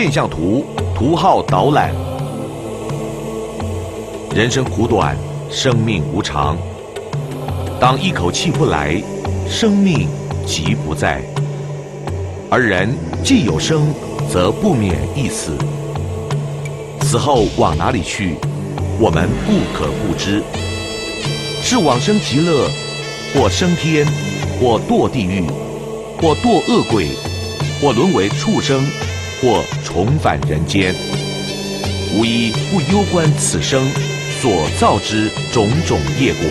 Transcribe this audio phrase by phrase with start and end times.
[0.00, 0.64] 变相图
[0.94, 1.94] 图号导览。
[4.34, 5.14] 人生苦短，
[5.50, 6.56] 生命无常。
[7.78, 8.98] 当一口气不来，
[9.46, 10.08] 生命
[10.46, 11.22] 即不在。
[12.48, 13.92] 而人既有生，
[14.26, 15.52] 则不免一死。
[17.02, 18.36] 死后往哪里去，
[18.98, 20.42] 我们不可不知。
[21.62, 22.70] 是往生极乐，
[23.34, 24.06] 或升天，
[24.58, 25.44] 或堕地狱，
[26.22, 27.10] 或堕恶鬼，
[27.82, 28.82] 或沦为畜生，
[29.40, 30.94] 或重返人间。
[32.14, 33.88] 无一不攸关此生
[34.40, 36.42] 所造之种种业果。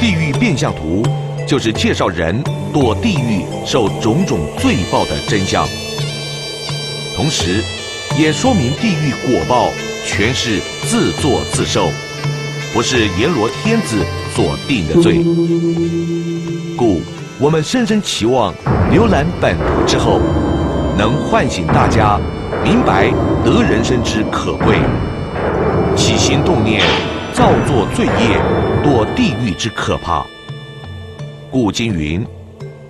[0.00, 1.02] 地狱变相图
[1.46, 5.66] 就是介绍人堕地狱受种种罪报的真相，
[7.16, 7.62] 同时
[8.18, 9.70] 也说明地狱果报
[10.04, 11.88] 全是自作自受。
[12.74, 15.22] 不是阎罗天子所定的罪，
[16.76, 17.00] 故
[17.38, 18.52] 我们深深期望
[18.92, 20.20] 浏览本图之后，
[20.96, 22.20] 能唤醒大家
[22.62, 23.10] 明白
[23.44, 24.76] 得人生之可贵，
[25.96, 26.80] 起心动念
[27.32, 28.40] 造作罪业
[28.84, 30.24] 堕地狱之可怕。
[31.50, 32.24] 故今云，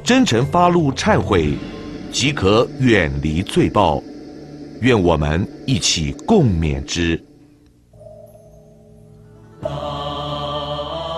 [0.02, 1.54] 真诚发怒忏悔，
[2.12, 4.02] 即可远离罪报。
[4.80, 7.18] 愿我们一起共勉之。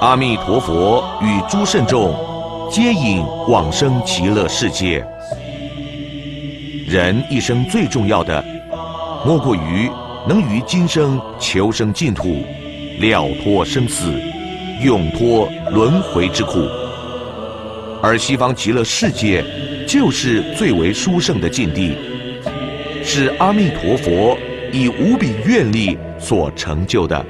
[0.00, 2.14] 阿弥陀佛与诸圣众，
[2.70, 5.04] 皆引往生极乐世界。
[6.86, 8.44] 人一生最重要的，
[9.24, 9.90] 莫过于
[10.28, 12.44] 能于今生求生净土，
[13.00, 14.12] 了脱生死，
[14.80, 16.64] 永脱轮回之苦。
[18.00, 19.44] 而西方极乐世界，
[19.84, 21.96] 就是最为殊胜的境地，
[23.02, 24.38] 是阿弥陀佛
[24.72, 27.26] 以无比愿力所成就的，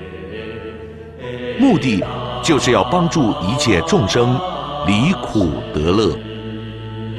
[1.58, 2.04] 目的。
[2.42, 4.38] 就是要帮助一切众生
[4.86, 6.16] 离苦得乐，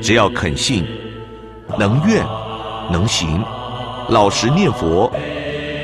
[0.02, 0.86] 只要肯信、
[1.78, 2.26] 能愿、
[2.92, 3.44] 能行，
[4.10, 5.12] 老实念佛，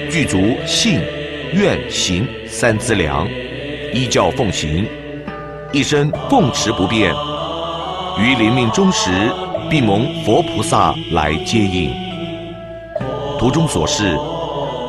[0.09, 1.01] 具足信、
[1.51, 3.27] 愿、行三资粮，
[3.93, 4.87] 依教奉行，
[5.71, 7.13] 一生奉持不变，
[8.17, 9.11] 于临命终时，
[9.69, 11.93] 必蒙佛菩萨来接引。
[13.37, 14.17] 途中所示，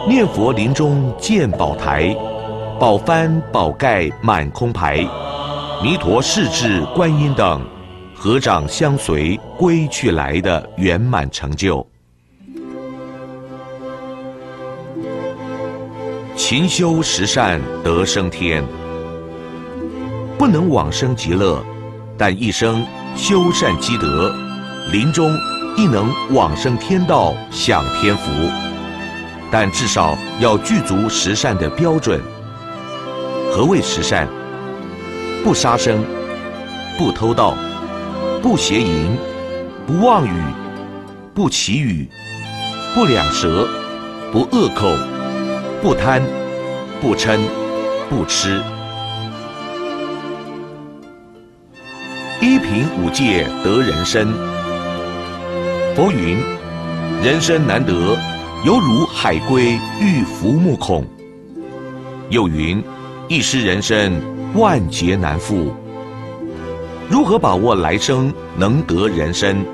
[0.09, 2.15] 念佛林中见宝台。
[2.78, 4.99] 宝幡、宝盖满空牌，
[5.81, 7.65] 弥陀世智观音等，
[8.24, 11.86] 合掌相随归去来的圆满成就。
[16.34, 18.64] 勤修十善得生天，
[20.38, 21.62] 不能往生极乐，
[22.16, 22.82] 但一生
[23.14, 24.34] 修善积德，
[24.91, 25.30] 临终
[25.76, 28.30] 亦能往生天道享天福。
[29.52, 32.18] 但至少要具足十善的标准。
[33.52, 34.26] 何谓十善？
[35.44, 36.02] 不杀生，
[36.96, 37.54] 不偷盗，
[38.44, 39.16] 不邪淫，
[39.87, 40.31] 不妄语，
[41.32, 42.06] 不绮语，
[42.94, 43.66] 不两舌，
[44.31, 44.94] 不恶口，
[45.81, 46.21] 不贪，
[47.00, 47.41] 不嗔，
[48.10, 48.60] 不痴。
[52.43, 54.28] 一品五戒得人身。
[55.97, 56.37] 佛云：
[57.22, 58.15] 人生难得，
[58.66, 61.03] 犹如海龟遇浮木孔。
[62.28, 62.84] 又云。
[63.27, 64.21] 一失人生，
[64.53, 65.72] 万劫难复。
[67.10, 69.65] 如何把握来生能得人生？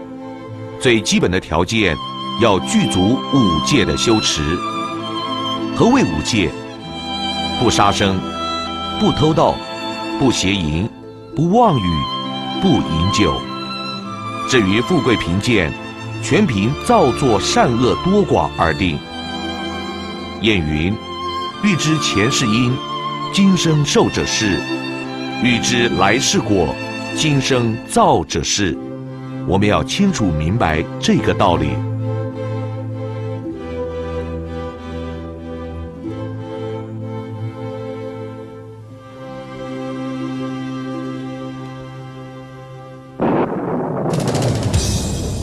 [0.80, 1.96] 最基本的条件，
[2.40, 4.42] 要具足五戒的修持。
[5.76, 6.50] 何谓五戒？
[7.60, 8.18] 不杀生，
[8.98, 9.54] 不偷盗，
[10.18, 10.88] 不邪淫，
[11.36, 11.88] 不妄语，
[12.60, 13.34] 不饮酒。
[14.48, 15.72] 至于富贵贫贱，
[16.22, 18.98] 全凭造作善恶多寡而定。
[20.42, 20.92] 谚云：
[21.62, 22.72] 欲知前世因。
[23.32, 24.58] 今生受者是，
[25.42, 26.74] 欲知来世果；
[27.22, 28.74] 今生造者是。
[29.46, 31.68] 我们要清楚明白这个道理。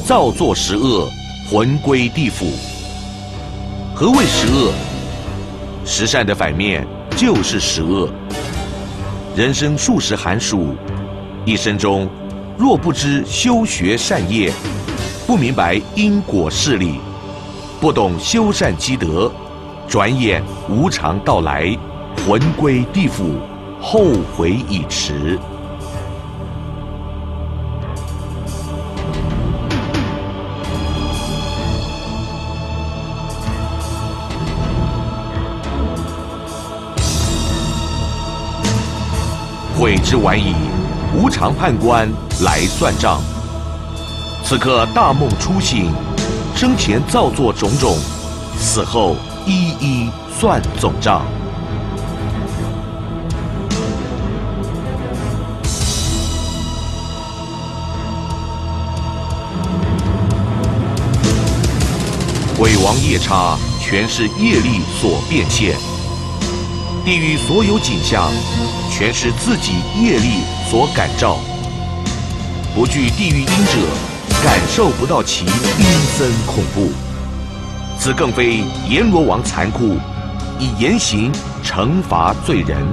[0.03, 1.07] 造作十恶，
[1.47, 2.47] 魂归地府。
[3.93, 4.73] 何谓十恶？
[5.85, 6.83] 十善的反面。
[7.15, 8.09] 就是十恶。
[9.35, 10.75] 人生数十寒暑，
[11.47, 12.09] 一生中
[12.57, 14.51] 若不知修学善业，
[15.25, 16.99] 不明白因果事理，
[17.79, 19.31] 不懂修善积德，
[19.87, 21.73] 转眼无常到来，
[22.27, 23.35] 魂归地府，
[23.79, 24.01] 后
[24.35, 25.39] 悔已迟。
[39.79, 40.53] 悔之晚矣，
[41.13, 42.09] 无常判官
[42.41, 43.21] 来算账。
[44.43, 45.91] 此刻大梦初醒，
[46.55, 47.97] 生前造作种种，
[48.57, 49.15] 死后
[49.45, 51.25] 一一算总账。
[62.57, 65.77] 鬼王夜叉全是业力所变现，
[67.05, 68.31] 地狱所有景象
[68.91, 71.37] 全是自己业力所感召。
[72.75, 73.79] 不惧地狱阴者，
[74.43, 75.51] 感受不到其阴
[76.17, 76.91] 森恐怖。
[77.97, 79.97] 此更非阎罗王残酷，
[80.59, 81.31] 以严刑
[81.63, 82.85] 惩罚罪人。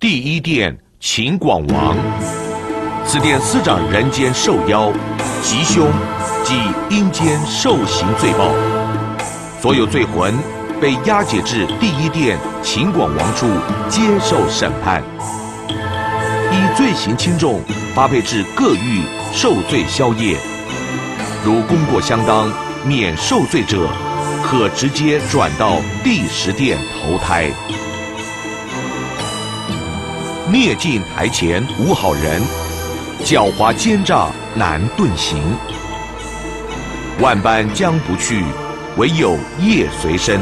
[0.00, 1.96] 第一殿秦广王，
[3.04, 4.88] 此殿司掌人间受妖、
[5.42, 5.90] 吉凶
[6.44, 6.54] 及
[6.90, 8.48] 阴间受刑罪报，
[9.60, 10.32] 所有罪魂
[10.80, 13.48] 被押解至第一殿秦广王处
[13.88, 15.02] 接受审判，
[16.52, 17.60] 依罪行轻重
[17.96, 19.02] 发配至各狱
[19.32, 20.38] 受罪消业。
[21.44, 22.48] 如功过相当
[22.86, 23.88] 免受罪者，
[24.44, 27.50] 可直接转到第十殿投胎。
[30.52, 32.42] 灭尽台前无好人，
[33.24, 35.42] 狡猾奸诈难遁形。
[37.22, 38.44] 万般将不去，
[38.98, 40.38] 唯有业随身。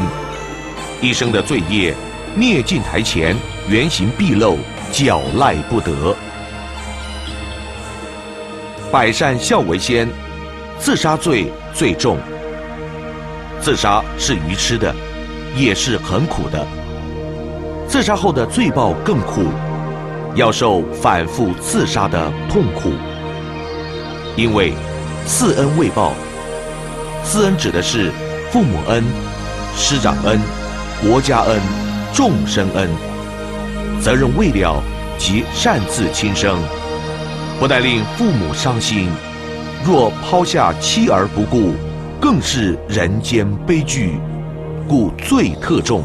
[1.00, 1.94] 一生的罪业，
[2.34, 3.36] 灭尽台前，
[3.68, 4.58] 原形毕露，
[4.92, 6.16] 狡赖不得。
[8.90, 10.08] 百善孝为先，
[10.76, 12.18] 自杀罪最重。
[13.60, 14.92] 自杀是愚痴的，
[15.54, 16.66] 也是很苦的。
[17.86, 19.44] 自杀后的罪报更苦。
[20.36, 22.92] 要受反复自杀的痛苦，
[24.36, 24.72] 因为
[25.26, 26.12] 四恩未报。
[27.24, 28.12] 四恩指的是
[28.50, 29.04] 父母恩、
[29.76, 30.40] 师长恩、
[31.02, 31.60] 国家恩、
[32.14, 32.88] 众生恩，
[34.00, 34.80] 责任未了
[35.18, 36.58] 即擅自轻生，
[37.58, 39.08] 不但令父母伤心，
[39.84, 41.74] 若抛下妻儿不顾，
[42.20, 44.18] 更是人间悲剧，
[44.88, 46.04] 故罪特重。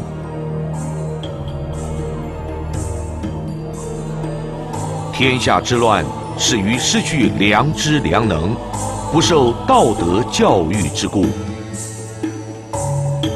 [5.18, 6.04] 天下之乱，
[6.36, 8.54] 始于失去良知良能，
[9.10, 11.24] 不受道德教育之故。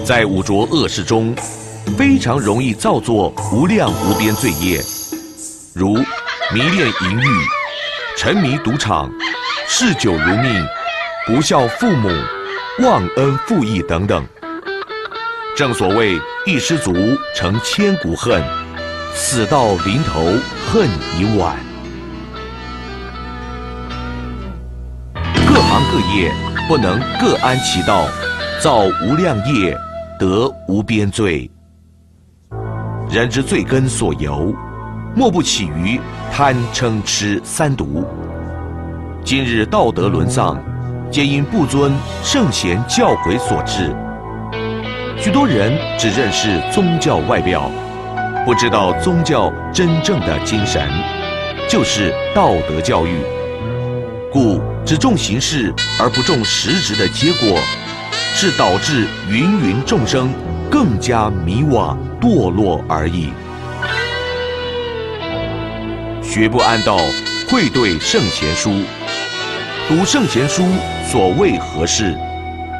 [0.04, 1.34] 在五浊恶世中，
[1.96, 4.78] 非常容易造作无量无边罪业，
[5.72, 5.94] 如
[6.52, 7.26] 迷恋淫欲、
[8.14, 9.10] 沉迷赌场、
[9.66, 10.62] 嗜酒如命、
[11.26, 12.10] 不孝父母、
[12.80, 14.22] 忘恩负义等等。
[15.56, 16.92] 正所谓一失足
[17.34, 18.44] 成千古恨，
[19.14, 20.20] 死到临头
[20.70, 20.86] 恨
[21.18, 21.56] 已晚。
[26.14, 26.30] 业
[26.68, 28.06] 不能各安其道，
[28.60, 29.76] 造无量业，
[30.18, 31.50] 得无边罪。
[33.10, 34.54] 人之罪根所由，
[35.14, 36.00] 莫不起于
[36.30, 38.04] 贪嗔痴三毒。
[39.24, 40.58] 今日道德沦丧，
[41.10, 41.92] 皆因不尊
[42.22, 43.94] 圣贤教诲所致。
[45.18, 47.70] 许多人只认识宗教外表，
[48.46, 50.88] 不知道宗教真正的精神，
[51.68, 53.16] 就是道德教育。
[54.32, 57.60] 故只重形式而不重实质的结果，
[58.34, 60.32] 是导致芸芸众生
[60.70, 63.32] 更加迷惘堕落而已。
[66.22, 66.98] 学不安道，
[67.48, 68.70] 愧对圣贤书；
[69.88, 70.64] 读圣贤书，
[71.10, 72.16] 所谓何事？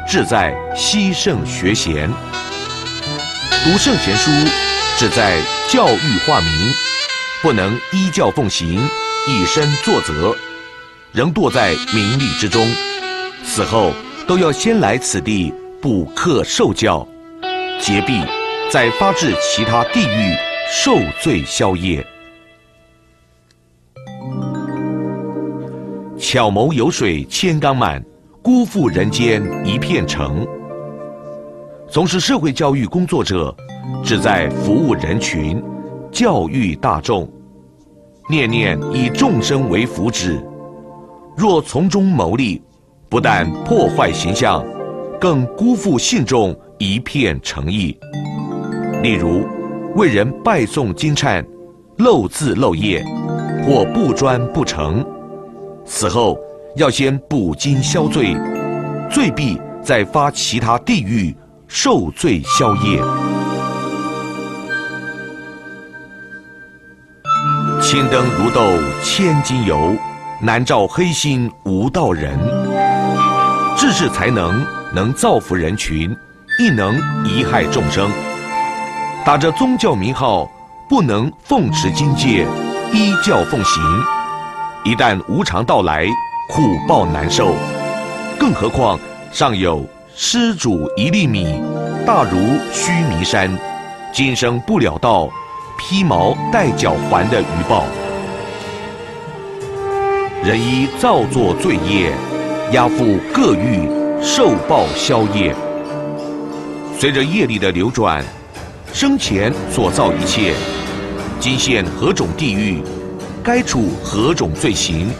[0.07, 2.09] 志在惜圣学贤。
[3.63, 4.31] 读圣贤书，
[4.97, 5.39] 志在
[5.69, 6.73] 教育化民，
[7.41, 8.81] 不能依教奉行，
[9.27, 10.35] 以身作则。
[11.13, 12.65] 仍堕在名利之中，
[13.43, 13.91] 死后
[14.25, 17.05] 都要先来此地补课受教，
[17.81, 18.21] 结毕，
[18.71, 20.33] 再发至其他地狱
[20.71, 22.05] 受罪消业。
[26.17, 28.01] 巧谋有水千缸满，
[28.41, 30.47] 辜负人间一片城。
[31.89, 33.53] 从事社会教育工作者，
[34.01, 35.61] 旨在服务人群，
[36.09, 37.29] 教育大众，
[38.29, 40.41] 念念以众生为福祉。
[41.37, 42.61] 若从中牟利，
[43.09, 44.63] 不但破坏形象，
[45.19, 47.97] 更辜负信众一片诚意。
[49.01, 49.45] 例如，
[49.95, 51.43] 为人拜送金忏，
[51.97, 53.03] 漏字漏业，
[53.65, 55.03] 或不专不成，
[55.85, 56.37] 死后
[56.75, 58.35] 要先补金消罪，
[59.09, 61.35] 罪毕再发其他地狱
[61.67, 63.01] 受罪消业。
[67.81, 68.61] 青灯如豆
[69.01, 69.95] 千金油。
[70.43, 72.35] 难照黑心无道人，
[73.77, 76.09] 治世才能能造福人群，
[76.57, 78.09] 亦能贻害众生。
[79.23, 80.49] 打着宗教名号，
[80.89, 82.47] 不能奉持经戒，
[82.91, 83.83] 依教奉行，
[84.83, 86.07] 一旦无常到来，
[86.49, 87.53] 苦报难受。
[88.39, 88.99] 更何况
[89.31, 91.61] 尚有施主一粒米，
[92.03, 92.39] 大如
[92.73, 93.55] 须弥山，
[94.11, 95.29] 今生不了道，
[95.77, 97.85] 披毛戴角还的余报。
[100.43, 102.11] 人依造作罪业，
[102.71, 103.87] 押付各狱
[104.23, 105.55] 受报消业。
[106.97, 108.25] 随着业力的流转，
[108.91, 110.55] 生前所造一切，
[111.39, 112.81] 今现何种地狱，
[113.43, 115.11] 该处何种罪行，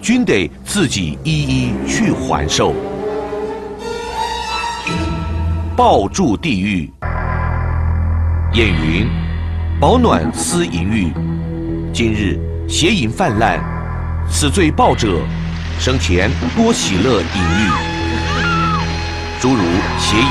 [0.00, 2.72] 均得自己一一去还受。
[5.76, 6.88] 报住地狱，
[8.52, 9.08] 谚云：
[9.80, 11.12] 保暖思淫欲。
[11.92, 13.79] 今日邪淫泛滥。
[14.32, 15.18] 此罪报者，
[15.78, 17.68] 生前多喜乐淫欲，
[19.40, 19.62] 诸如
[19.98, 20.26] 邪淫、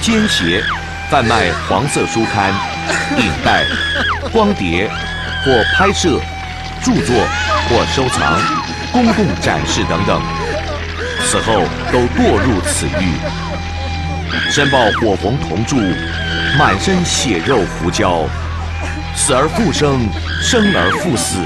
[0.00, 0.62] 奸邪、
[1.10, 2.50] 贩卖黄色书刊、
[3.18, 3.64] 影带、
[4.32, 4.88] 光碟，
[5.44, 6.18] 或拍摄、
[6.82, 7.14] 著作
[7.68, 8.40] 或收藏、
[8.90, 10.22] 公共展示等等，
[11.26, 13.12] 死后都堕入此狱，
[14.50, 15.76] 身抱火红铜柱，
[16.58, 18.22] 满身血肉胡椒，
[19.14, 20.08] 死而复生，
[20.40, 21.36] 生而复死。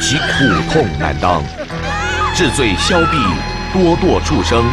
[0.00, 0.22] 其苦
[0.70, 1.42] 痛难当，
[2.34, 3.16] 治罪消弊，
[3.72, 4.64] 多堕畜生，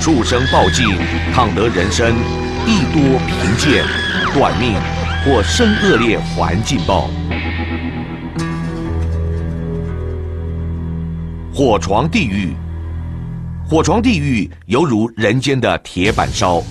[0.00, 0.96] 畜生报尽，
[1.34, 2.14] 倘得人身，
[2.66, 3.84] 亦多贫贱，
[4.32, 4.74] 短命，
[5.24, 7.10] 或生恶劣环境报。
[11.52, 12.54] 火床地狱，
[13.68, 16.62] 火床地狱犹如人间的铁板烧。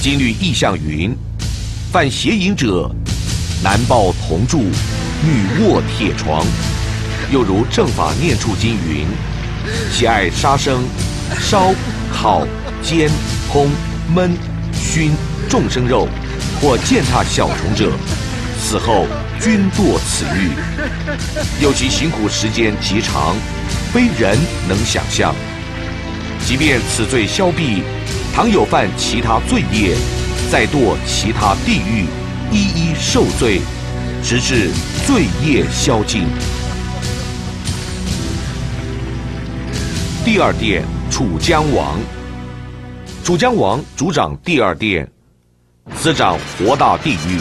[0.00, 1.16] 金律意象云：
[1.90, 2.90] 犯邪淫者，
[3.64, 4.64] 难报同住。
[5.20, 6.46] 女卧铁床，
[7.32, 9.04] 又如正法念处经云：
[9.92, 10.84] 喜爱杀生、
[11.40, 11.74] 烧、
[12.12, 12.46] 烤、
[12.82, 13.10] 煎、
[13.52, 13.66] 烘、
[14.14, 14.30] 焖、
[14.72, 15.10] 熏
[15.48, 16.06] 众生肉，
[16.60, 17.90] 或践踏小虫者，
[18.60, 19.06] 死后
[19.40, 20.52] 均堕此狱。
[21.60, 23.34] 又其行苦时间极长，
[23.92, 25.34] 非人能想象。
[26.46, 27.82] 即便此罪消毕，
[28.32, 29.96] 倘有犯其他罪业，
[30.48, 32.06] 再堕其他地狱，
[32.52, 33.60] 一一受罪。
[34.22, 34.70] 直至
[35.06, 36.24] 罪业消尽。
[40.24, 41.98] 第二殿楚江王，
[43.24, 45.10] 楚江王主掌第二殿，
[45.96, 47.40] 司掌活大地狱。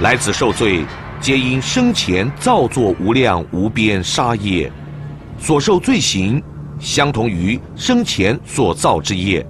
[0.00, 0.84] 来此受罪，
[1.20, 4.70] 皆因生前造作无量无边杀业，
[5.38, 6.42] 所受罪行
[6.80, 9.46] 相同于生前所造之业，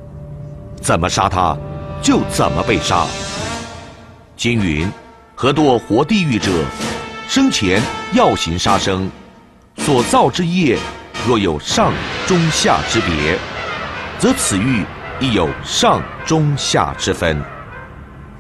[0.83, 1.57] 怎么杀他，
[2.03, 3.07] 就怎么被杀。
[4.37, 4.87] 经云。
[5.37, 6.51] 何堕活地狱者，
[7.29, 9.11] 生前要行杀生，
[9.79, 10.79] 所造之业
[11.27, 11.93] 若有上
[12.25, 13.37] 中下之别，
[14.17, 14.85] 则此狱
[15.19, 17.43] 亦有上中下之分。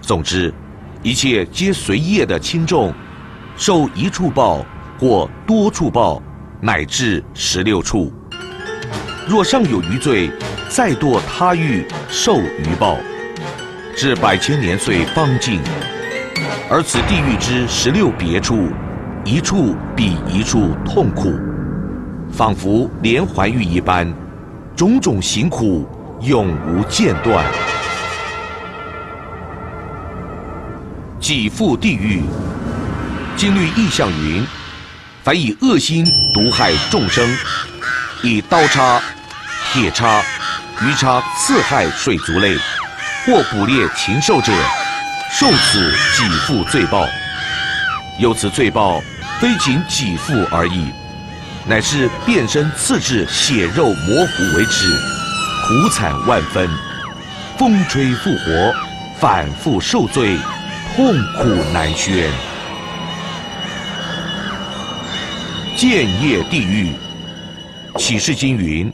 [0.01, 0.55] 总之，
[1.03, 2.95] 一切皆随业的轻重，
[3.57, 4.65] 受一处报
[4.97, 6.23] 或多处报，
[6.61, 8.13] 乃至十六处。
[9.27, 10.31] 若尚有余罪，
[10.69, 12.97] 再堕他狱受余报，
[13.97, 15.61] 至百千年岁方尽。
[16.71, 18.71] 而此地狱之十六别处，
[19.23, 21.39] 一处比一处痛苦，
[22.33, 24.11] 仿佛连环狱一般，
[24.75, 25.87] 种种行苦
[26.23, 27.45] 永无间断。
[31.21, 32.23] 己复地狱，
[33.37, 34.43] 经律意象云：
[35.23, 36.03] 凡以恶心
[36.33, 37.29] 毒害众生，
[38.23, 38.99] 以刀叉、
[39.71, 40.23] 铁叉、
[40.81, 42.57] 鱼叉刺害水族类，
[43.27, 44.51] 或捕猎禽兽者。
[45.37, 47.09] 受此己负罪报，
[48.21, 49.01] 有此罪报，
[49.41, 50.93] 非仅己负而已，
[51.67, 54.89] 乃是变身刺至血肉模糊为止，
[55.67, 56.71] 苦惨万分，
[57.59, 58.73] 风吹复活，
[59.19, 60.39] 反复受罪，
[60.95, 62.31] 痛苦难宣。
[65.77, 66.93] 建业地狱，
[67.99, 68.93] 启示经云：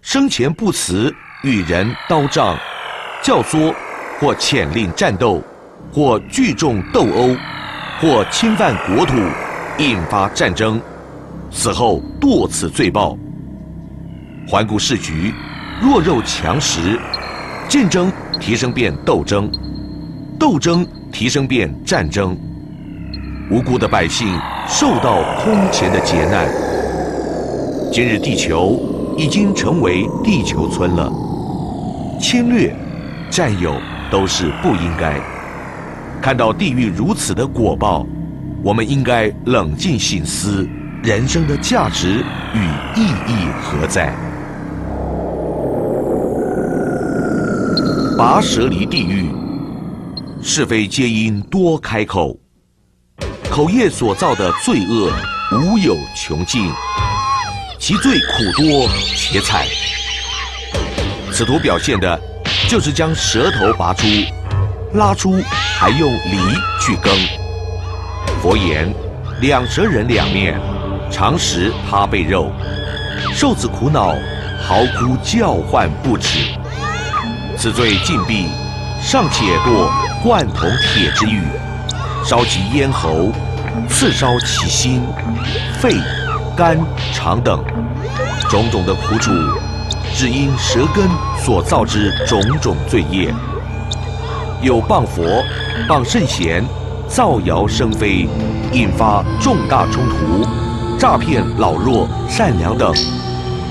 [0.00, 2.56] 生前不辞与人刀杖，
[3.20, 3.74] 教唆
[4.20, 5.42] 或遣令战斗。
[5.96, 7.34] 或聚众斗殴，
[7.98, 9.14] 或侵犯国土，
[9.78, 10.78] 引发战争，
[11.50, 13.16] 死后堕此罪报。
[14.46, 15.32] 环顾世局，
[15.80, 17.00] 弱肉强食，
[17.66, 19.50] 竞争提升变斗争，
[20.38, 22.36] 斗争提升变战争，
[23.50, 24.38] 无辜的百姓
[24.68, 26.46] 受到空前的劫难。
[27.90, 28.78] 今日地球
[29.16, 31.10] 已经成为地球村了，
[32.20, 32.70] 侵略、
[33.30, 33.74] 占有
[34.10, 35.18] 都是不应该。
[36.26, 38.04] 看到地狱如此的果报，
[38.60, 40.68] 我们应该冷静醒思
[41.00, 42.14] 人生的价值
[42.52, 42.66] 与
[42.96, 44.12] 意义何在。
[48.18, 49.30] 拔舌离地狱，
[50.42, 52.36] 是非皆因多开口，
[53.48, 55.12] 口业所造的罪恶
[55.52, 56.68] 无有穷尽，
[57.78, 59.64] 其罪苦多且惨。
[61.30, 62.20] 此图表现的，
[62.68, 64.08] 就是将舌头拔出
[64.96, 65.40] 拉出，
[65.78, 66.38] 还用犁
[66.80, 67.12] 去耕。
[68.42, 68.92] 佛言：
[69.40, 70.58] 两舌人两面，
[71.10, 72.50] 常食他背肉，
[73.32, 74.14] 受此苦恼，
[74.66, 76.38] 嚎哭叫唤不止。
[77.56, 78.48] 此罪禁闭，
[79.00, 79.90] 尚且堕
[80.22, 81.42] 贯铜铁之狱，
[82.24, 83.30] 烧其咽喉，
[83.88, 85.02] 刺烧其心、
[85.78, 85.94] 肺、
[86.56, 86.78] 肝、
[87.12, 87.62] 肠等，
[88.48, 89.30] 种种的苦楚。
[90.14, 91.06] 只因舌根
[91.44, 93.34] 所造之种种罪业，
[94.62, 95.22] 有谤佛、
[95.86, 96.64] 谤圣贤、
[97.06, 98.26] 造谣生非，
[98.72, 100.46] 引发重大冲突，
[100.98, 102.92] 诈骗老弱善良等，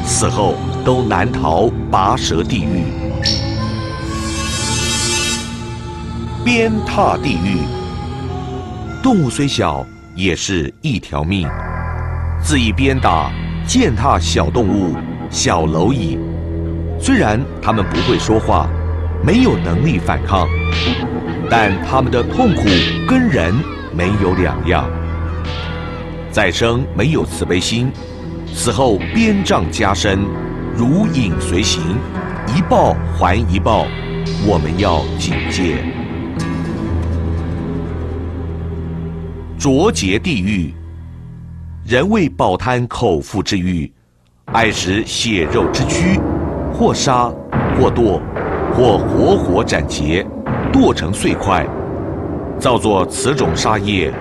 [0.05, 2.85] 死后都难逃拔舌地狱。
[6.43, 7.61] 鞭挞地狱，
[9.01, 11.47] 动物虽小，也是一条命，
[12.41, 13.31] 自以鞭打、
[13.67, 14.95] 践踏小动物、
[15.31, 16.19] 小蝼蚁。
[17.01, 18.69] 虽然他们不会说话，
[19.23, 20.47] 没有能力反抗，
[21.49, 22.63] 但他们的痛苦
[23.07, 23.53] 跟人
[23.91, 24.89] 没有两样。
[26.31, 27.91] 再生没有慈悲心，
[28.53, 30.19] 死后鞭杖加身，
[30.75, 31.81] 如影随形，
[32.55, 33.87] 一报还一报，
[34.45, 35.77] 我们要警戒。
[39.57, 40.73] 浊劫地狱，
[41.85, 43.91] 人为饱贪口腹之欲，
[44.45, 46.19] 爱食血肉之躯。
[46.77, 47.31] 或杀，
[47.79, 48.21] 或剁，
[48.75, 50.27] 或活活斩截，
[50.69, 51.65] 剁成碎块，
[52.59, 54.13] 造作此种杀业，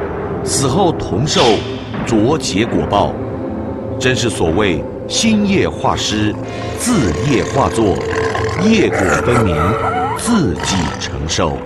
[0.44, 1.42] 死后同受
[2.06, 3.12] 浊结果报，
[3.98, 6.32] 真是所谓心业化失，
[6.78, 7.96] 自业化作，
[8.62, 9.56] 业果分明，
[10.16, 11.58] 自己承受。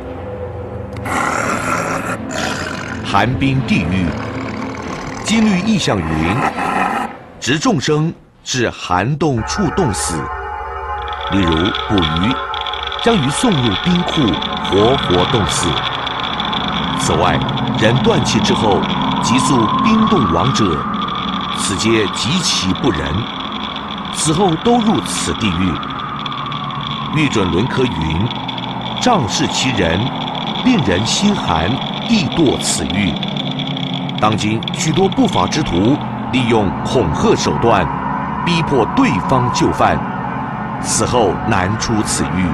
[3.04, 4.06] 寒冰地狱，
[5.24, 6.06] 金律意象云，
[7.38, 8.10] 执众生
[8.42, 10.14] 至寒冻处冻死。
[11.32, 11.52] 例如
[11.90, 12.34] 捕鱼，
[13.08, 14.20] 将鱼送入冰库，
[14.64, 15.66] 活活冻死。
[17.00, 17.40] 此外，
[17.78, 18.78] 人断气之后，
[19.22, 20.76] 急速冰冻亡者，
[21.56, 23.00] 此皆极其不仁。
[24.12, 25.72] 死后都入此地狱。
[27.16, 28.28] 御准轮科云：
[29.00, 29.98] 仗势欺人，
[30.66, 31.64] 令人心寒，
[32.10, 33.14] 亦堕此狱。
[34.20, 35.96] 当今许多不法之徒，
[36.30, 37.88] 利用恐吓手段，
[38.44, 39.98] 逼迫对方就范。
[40.82, 42.46] 死后难出此狱，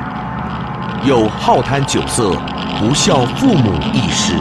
[1.07, 2.35] 有好贪酒色、
[2.81, 4.33] 不孝父母义士。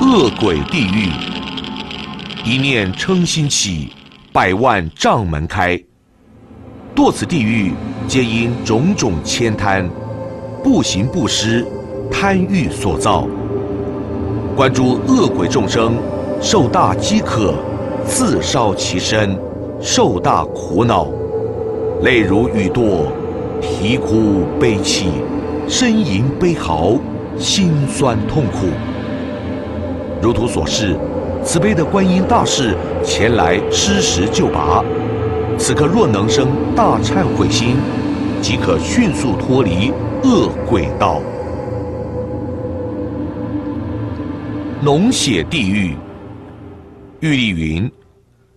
[0.00, 1.10] 恶鬼地狱，
[2.46, 3.92] 一念嗔心起，
[4.32, 5.78] 百万障门开。
[6.94, 7.74] 堕此地狱，
[8.08, 9.86] 皆因种种悭贪、
[10.64, 11.62] 不行不施、
[12.10, 13.28] 贪欲所造。
[14.56, 15.98] 观诸恶鬼众生，
[16.40, 17.54] 受大饥渴，
[18.06, 19.38] 自烧其身。
[19.78, 21.06] 受大苦恼，
[22.00, 23.08] 泪如雨堕，
[23.60, 25.10] 啼哭悲泣，
[25.68, 26.98] 呻吟悲嚎，
[27.38, 28.68] 心酸痛苦。
[30.22, 30.96] 如图所示，
[31.42, 34.84] 慈悲的观音大士前来施食救拔，
[35.58, 37.76] 此刻若能生大忏悔心，
[38.40, 39.92] 即可迅速脱离
[40.22, 41.20] 恶鬼道。
[44.84, 45.96] 脓血地狱，
[47.20, 47.90] 玉立云。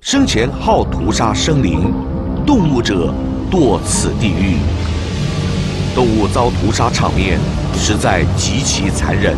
[0.02, 1.94] 生前好屠杀生灵、
[2.46, 3.14] 动物者，
[3.52, 4.56] 堕此地狱。
[5.95, 7.39] 动物遭屠杀场面，
[7.75, 9.36] 实在极其残忍，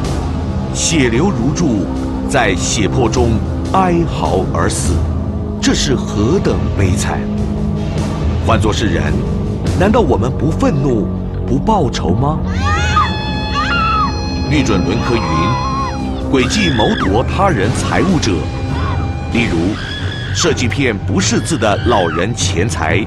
[0.73, 1.85] 血流如注，
[2.29, 3.31] 在血泊中
[3.73, 4.93] 哀嚎而死，
[5.61, 7.19] 这是何等悲惨！
[8.45, 9.13] 换作是人，
[9.79, 11.07] 难道我们不愤怒、
[11.47, 12.39] 不报仇吗？
[14.49, 15.23] 律准伦科云：
[16.31, 18.31] 诡计谋夺他人财物者，
[19.33, 19.57] 例如。
[20.33, 23.05] 设计骗不识字的老人钱财，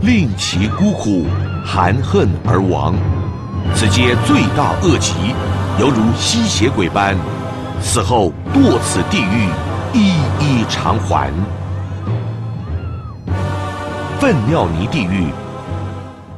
[0.00, 1.24] 令其孤苦
[1.64, 2.94] 含恨而亡，
[3.74, 5.14] 此皆罪大恶极，
[5.80, 7.16] 犹如吸血鬼般，
[7.80, 9.48] 死后堕此地狱，
[9.94, 11.32] 一一偿还。
[14.20, 15.26] 粪尿泥地狱，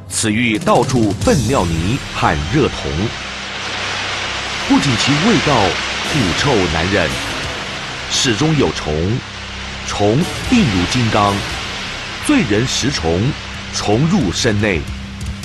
[0.09, 2.91] 此狱到处粪尿泥和热铜，
[4.69, 5.55] 不仅其味道
[6.09, 7.11] 腐臭难忍，
[8.11, 8.95] 始终有虫。
[9.89, 10.17] 虫
[10.49, 11.35] 病如金刚，
[12.27, 13.21] 罪人食虫，
[13.73, 14.81] 虫入身内，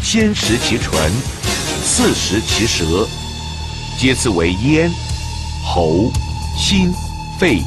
[0.01, 0.91] 先食其唇，
[1.85, 3.07] 次食其舌，
[3.97, 4.91] 皆次为咽、
[5.63, 6.11] 喉、
[6.57, 6.91] 心、
[7.39, 7.61] 肺、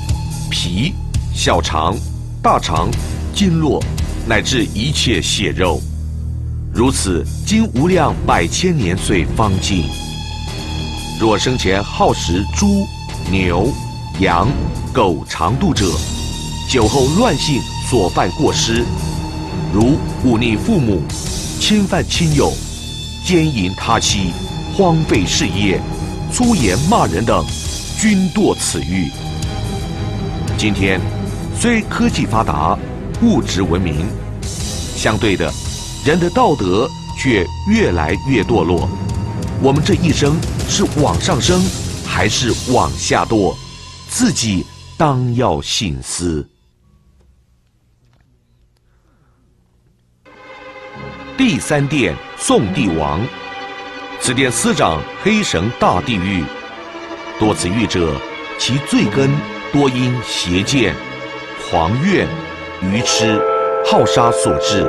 [0.51, 0.92] 脾、
[1.33, 1.97] 小肠、
[2.42, 2.90] 大肠、
[3.33, 3.83] 经络，
[4.27, 5.81] 乃至一切血肉。
[6.73, 9.85] 如此，经无量百千年岁方尽。
[11.20, 12.85] 若生前好食猪、
[13.31, 13.73] 牛、
[14.18, 14.49] 羊、
[14.92, 15.87] 狗肠肚者，
[16.68, 18.85] 酒后乱性所犯过失，
[19.73, 21.01] 如忤逆父母、
[21.66, 22.53] 侵犯亲友、
[23.24, 24.35] 奸淫他妻、
[24.74, 25.81] 荒废事业、
[26.31, 27.42] 粗言骂人等，
[27.98, 29.11] 均堕此狱。
[30.59, 31.00] 今天
[31.59, 32.79] 虽科技发达，
[33.22, 34.05] 物质文明，
[34.94, 35.50] 相对的，
[36.05, 36.87] 人的道德
[37.18, 38.87] 却越来越堕落。
[39.62, 40.37] 我们这一生
[40.68, 41.64] 是往上升，
[42.05, 43.55] 还是往下堕？
[44.11, 44.66] 自己
[44.98, 46.46] 当要醒思。
[51.37, 53.20] 第三殿宋帝王，
[54.20, 56.44] 此殿司掌黑绳大地狱，
[57.40, 58.12] 多此狱者，
[58.57, 59.29] 其罪根
[59.73, 60.94] 多因邪见、
[61.68, 62.25] 狂怨、
[62.83, 63.42] 愚痴、
[63.85, 64.88] 好杀所致。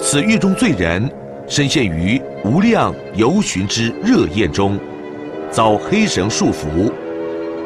[0.00, 1.06] 此狱中罪人，
[1.46, 4.80] 深陷于无量游巡之热焰中，
[5.50, 6.90] 遭黑绳束缚。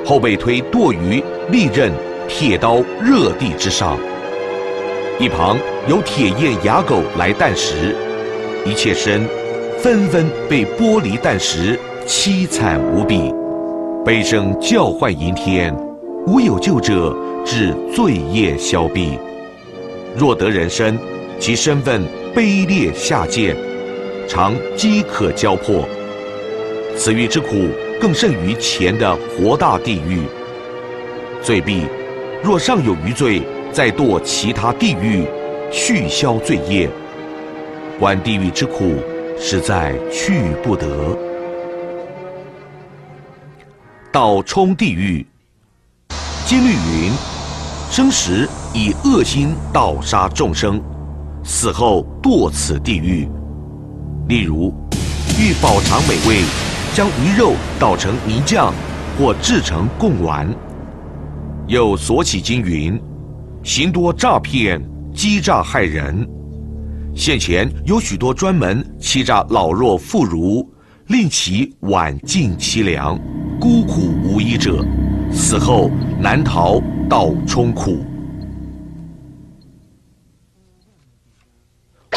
[0.05, 1.93] 后被推堕于利刃、
[2.27, 3.97] 铁刀热地之上，
[5.21, 5.57] 一旁
[5.91, 7.97] 有铁焰牙狗来啖食，
[8.65, 9.27] 一切身
[9.77, 11.77] 纷纷被剥离啖食，
[12.07, 13.35] 凄惨无比，
[14.05, 15.77] 悲声叫唤迎天，
[16.29, 17.13] 无有救者，
[17.45, 19.19] 至罪业消毕。
[20.17, 20.97] 若得人身，
[21.41, 22.01] 其身份
[22.33, 23.57] 卑劣下贱，
[24.29, 25.85] 常饥渴交迫，
[26.97, 27.67] 此欲之苦。
[28.01, 30.23] 更甚于前的活大地狱，
[31.43, 31.83] 罪毕，
[32.45, 35.25] 若尚有余罪，再堕其他地狱，
[35.71, 36.89] 续消罪业。
[37.99, 38.95] 观地狱之苦，
[39.39, 41.17] 实在去不得。
[44.13, 45.27] 倒冲地狱，
[46.47, 47.13] 金律云：
[47.91, 50.83] 生时以恶心盗杀众生，
[51.45, 53.29] 死后堕此地狱。
[54.29, 54.75] 例如，
[55.39, 56.43] 欲饱尝美味。
[56.93, 58.75] 将鱼肉捣成泥酱，
[59.17, 60.53] 或制成贡丸。
[61.69, 63.01] 又所起经云：
[63.63, 64.83] 行多诈骗，
[65.23, 66.27] 欺诈害人。
[67.15, 70.67] 现前有许多专门欺诈老弱妇孺，
[71.09, 73.21] 令其晚尽凄凉，
[73.61, 74.83] 孤苦无依者，
[75.31, 78.03] 死后难逃倒冲苦。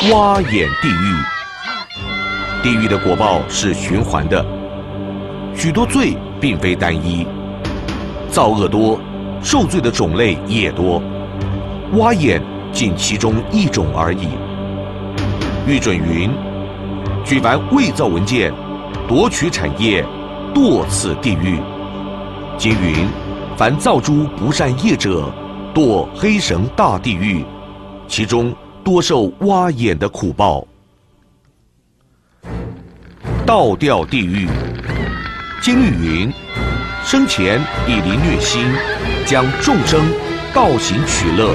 [0.10, 4.46] 挖眼地狱，地狱的果报是循环的。
[5.54, 7.28] 许多罪并非单一，
[8.30, 8.98] 造恶多，
[9.42, 11.04] 受罪的种类也多，
[11.98, 12.42] 挖眼
[12.74, 14.28] 仅其中一种而已。
[15.66, 16.30] 玉准云：
[17.24, 18.52] 举凡伪造文件、
[19.08, 20.04] 夺取产业、
[20.54, 21.60] 堕此地狱。
[22.58, 23.08] 金云：
[23.56, 25.32] 凡造诸不善业者，
[25.74, 27.46] 堕黑绳大地狱，
[28.08, 30.66] 其中多受挖眼的苦报。
[33.46, 34.48] 倒吊地狱。
[35.62, 36.34] 金玉云：
[37.06, 38.66] 生前以凌虐心，
[39.26, 40.02] 将众生
[40.54, 41.54] 倒行取乐，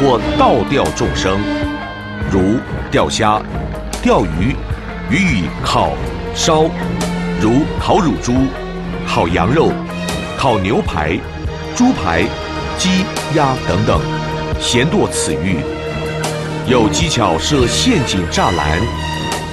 [0.00, 1.38] 或倒钓众生，
[2.30, 2.58] 如
[2.90, 3.40] 钓虾、
[4.02, 4.54] 钓鱼，
[5.10, 5.92] 予以烤、
[6.34, 6.64] 烧，
[7.40, 8.32] 如烤乳猪、
[9.06, 9.72] 烤羊肉、
[10.36, 11.18] 烤牛排、
[11.76, 12.24] 猪排、
[12.76, 13.04] 鸡
[13.34, 14.00] 鸭等等，
[14.60, 15.58] 咸堕此狱。
[16.66, 18.80] 有技巧设陷阱栅栏，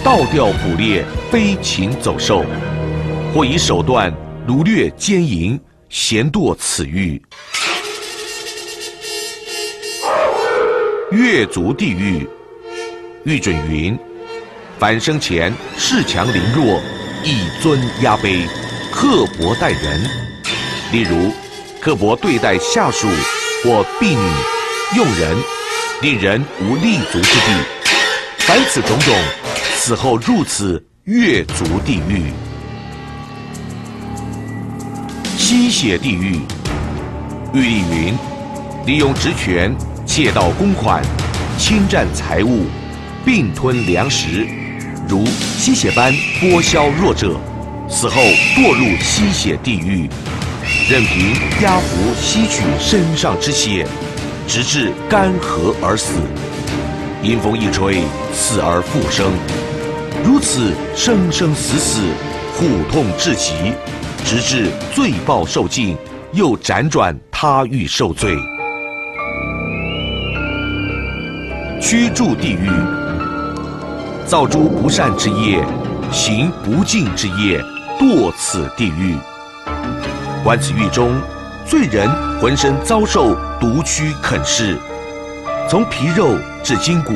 [0.04, 2.44] 倒吊捕猎飞禽走兽。
[3.34, 4.12] 或以手段
[4.48, 7.22] 掳掠奸淫，咸堕此狱。
[11.12, 12.26] 越族地狱，
[13.26, 14.00] 玉准云：
[14.80, 16.82] 凡生前恃强凌弱，
[17.22, 18.48] 以尊压卑，
[18.94, 20.02] 刻薄待人。
[20.94, 21.30] 例如，
[21.82, 23.10] 刻薄对待下属
[23.62, 24.26] 或婢女、
[24.96, 25.36] 佣人，
[26.02, 27.62] 令人无立足之地。
[28.38, 29.14] 凡此种种，
[29.76, 32.32] 死后入此越族地狱。
[35.38, 36.40] 吸血地狱，
[37.54, 38.18] 玉立云：
[38.86, 39.76] 利用职权
[40.14, 41.02] 窃盗公款，
[41.58, 42.66] 侵占财物，
[43.24, 44.46] 并吞粮食，
[45.08, 45.26] 如
[45.58, 47.40] 吸血般剥削弱者，
[47.88, 48.22] 死后
[48.54, 50.10] 堕入吸血地狱，
[50.90, 53.88] 任凭压服吸取身上之血，
[54.50, 56.20] 直至干涸而死。
[57.24, 58.02] 阴风一吹，
[58.34, 59.32] 死而复生，
[60.26, 62.02] 如此生生死死，
[62.58, 63.54] 苦痛至极。
[64.26, 65.96] 直至罪报受尽，
[66.34, 68.36] 又辗转他狱受罪。
[71.82, 72.70] 驱逐地狱，
[74.24, 75.66] 造诸不善之业，
[76.12, 77.60] 行不敬之业，
[78.00, 79.18] 堕此地狱。
[80.44, 81.12] 观此狱中，
[81.66, 82.08] 罪人
[82.40, 84.78] 浑身遭受毒蛆啃噬，
[85.68, 87.14] 从皮肉至筋骨，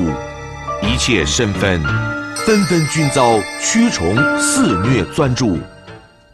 [0.82, 1.80] 一切身分，
[2.36, 5.60] 纷纷均遭蛆虫肆虐钻住，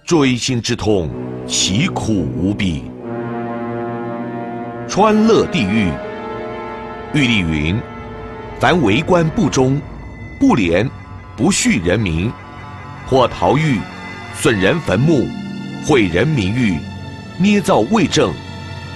[0.06, 1.10] 锥心之痛，
[1.46, 2.90] 其苦无比。
[4.88, 5.92] 川乐地狱，
[7.14, 7.80] 玉立云：
[8.62, 9.82] 凡为官不忠、
[10.40, 10.88] 不廉、
[11.36, 12.32] 不恤人民，
[13.08, 13.80] 或逃狱、
[14.36, 15.28] 损人坟墓、
[15.84, 16.78] 毁人名誉、
[17.40, 18.32] 捏造伪证，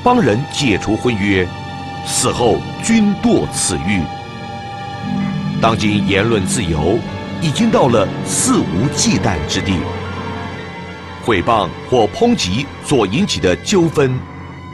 [0.04, 1.48] 帮人解除婚约，
[2.06, 4.04] 死后均堕此狱。
[5.60, 7.00] 当今言论自由
[7.42, 9.80] 已经到了肆无忌惮之地，
[11.24, 14.16] 毁谤或抨击所引起的纠纷、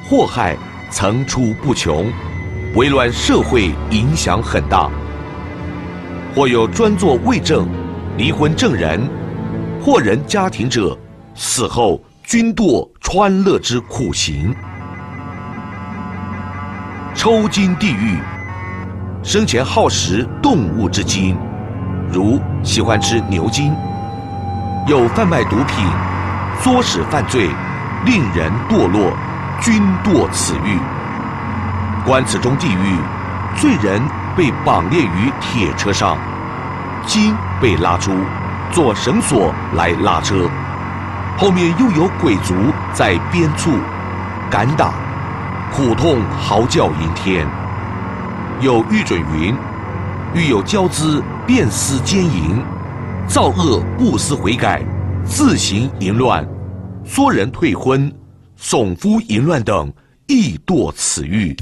[0.04, 0.58] 祸害。
[0.94, 2.12] 层出不穷，
[2.74, 4.90] 为乱社会影响很大。
[6.34, 7.68] 或有专做伪证、
[8.18, 9.10] 离婚证人、
[9.82, 10.98] 或人家庭者，
[11.36, 14.56] 死后均堕川乐之苦刑。
[17.14, 18.18] 抽筋地狱，
[19.22, 21.38] 生前好食动物之筋，
[22.10, 23.74] 如喜欢吃牛筋，
[24.88, 25.86] 有贩卖毒品、
[26.62, 27.50] 唆使犯罪，
[28.06, 29.12] 令人堕落。
[29.62, 30.80] 均堕此狱。
[32.04, 32.98] 观此中地狱，
[33.56, 34.02] 罪人
[34.36, 36.18] 被绑列于铁车上，
[37.06, 38.12] 筋被拉出，
[38.72, 40.50] 做绳索来拉车，
[41.38, 42.56] 后面又有鬼卒
[42.92, 43.72] 在鞭促、
[44.50, 44.94] 赶打，
[45.72, 47.48] 苦痛嚎叫阴天。
[48.60, 49.56] 有玉准云：
[50.34, 52.64] 欲有骄资，便思奸淫，
[53.28, 54.82] 造恶不思悔改，
[55.24, 56.44] 自行淫乱，
[57.06, 58.12] 唆人退婚。
[58.60, 59.92] 耸夫淫乱等，
[60.28, 61.56] 亦堕此狱。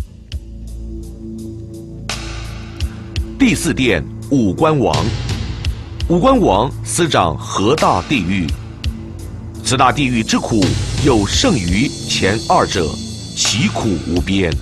[3.40, 4.94] 第四殿五官王，
[6.10, 8.46] 五官王司掌何大地狱。
[9.64, 10.62] 此大地狱之苦，
[11.06, 12.86] 有胜于前二者，
[13.38, 14.54] 其苦无边。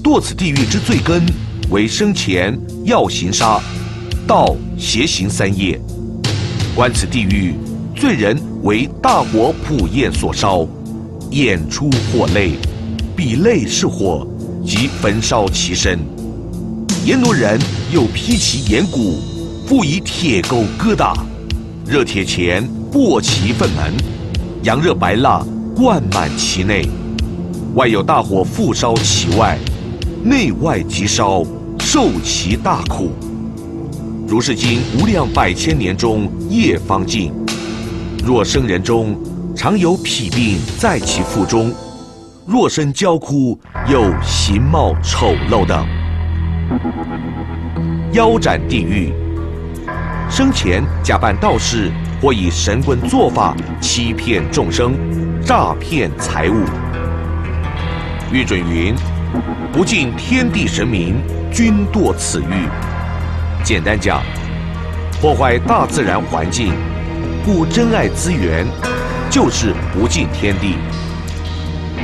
[0.00, 1.26] 堕此地狱之罪根，
[1.68, 3.60] 为生前要行杀，
[4.28, 5.76] 盗邪行三业。
[6.72, 7.56] 观此地狱，
[7.96, 10.64] 罪人为大火普焰所烧。
[11.32, 12.52] 眼出火泪，
[13.16, 14.24] 彼泪是火，
[14.64, 15.98] 即焚烧其身。
[17.06, 17.56] 阎罗人
[17.92, 19.20] 又劈其眼骨，
[19.64, 21.14] 复以铁钩疙瘩，
[21.86, 23.94] 热铁钳破其粪门，
[24.64, 25.40] 阳热白蜡
[25.76, 26.84] 灌满其内，
[27.76, 29.56] 外有大火复烧其外，
[30.24, 31.44] 内外急烧，
[31.78, 33.12] 受其大苦。
[34.26, 37.32] 如是经无量百千年中业方尽，
[38.24, 39.16] 若生人中。
[39.54, 41.72] 常有痞病在其腹中，
[42.46, 45.86] 若身焦枯，又形貌丑陋等。
[48.12, 49.12] 腰斩地狱，
[50.30, 54.94] 生前假扮道士，或以神棍做法欺骗众生，
[55.44, 56.64] 诈骗财物。
[58.32, 58.94] 玉准云：
[59.72, 61.16] 不敬天地神明，
[61.52, 62.68] 均堕此狱。
[63.62, 64.22] 简单讲，
[65.20, 66.72] 破坏大自然环境，
[67.44, 68.66] 不珍爱资源。
[69.28, 70.76] 就是不敬天地。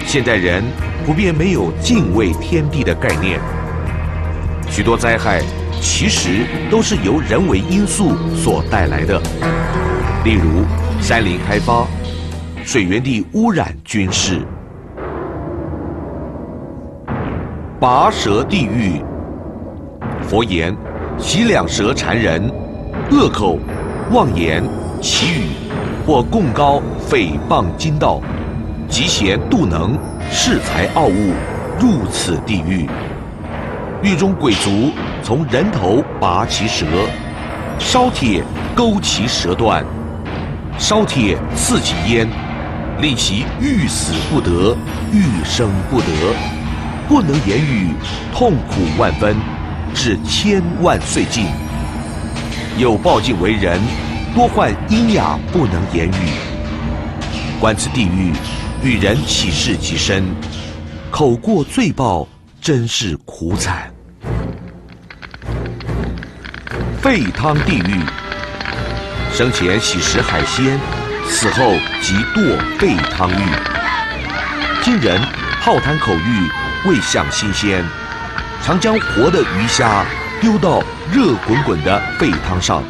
[0.04, 0.62] 现代人
[1.06, 3.40] 普遍没有敬畏天地的概念，
[4.72, 5.42] 许多灾害
[5.82, 9.20] 其实都是由人为因素所带来的，
[10.24, 10.64] 例如
[10.98, 11.86] 山林开发、
[12.64, 14.40] 水源地污染、军事。
[17.78, 19.04] 拔舌地狱，
[20.22, 20.74] 佛言：
[21.18, 22.50] 其两舌缠人，
[23.10, 23.58] 恶口、
[24.10, 24.64] 妄言、
[25.02, 25.48] 绮语。
[26.06, 28.20] 或贡高诽谤经道，
[28.88, 29.96] 极贤妒能，
[30.32, 31.32] 恃才傲物，
[31.78, 32.88] 入此地狱。
[34.02, 34.90] 狱中鬼卒
[35.22, 36.84] 从人头拔其舌，
[37.78, 38.42] 烧铁
[38.74, 39.84] 勾其舌断，
[40.76, 42.28] 烧铁刺其咽，
[43.00, 44.76] 令其欲死不得，
[45.12, 46.06] 欲生不得，
[47.06, 47.94] 不能言语，
[48.34, 49.36] 痛苦万分，
[49.94, 51.46] 至千万岁尽。
[52.76, 53.80] 有报尽为人。
[54.34, 56.32] 多患阴哑，不能言语。
[57.60, 58.32] 观此地狱，
[58.82, 60.24] 与人起事极深，
[61.10, 62.26] 口过罪报，
[62.58, 63.91] 真是苦惨。
[67.02, 68.00] 沸汤地狱，
[69.34, 70.78] 生前喜食海鲜，
[71.26, 73.44] 死后即堕沸汤狱。
[74.84, 75.20] 今人
[75.60, 76.48] 好贪口欲，
[76.88, 77.84] 未享新鲜，
[78.62, 80.04] 常将活的鱼虾
[80.40, 80.80] 丢到
[81.12, 82.84] 热滚滚的沸汤上。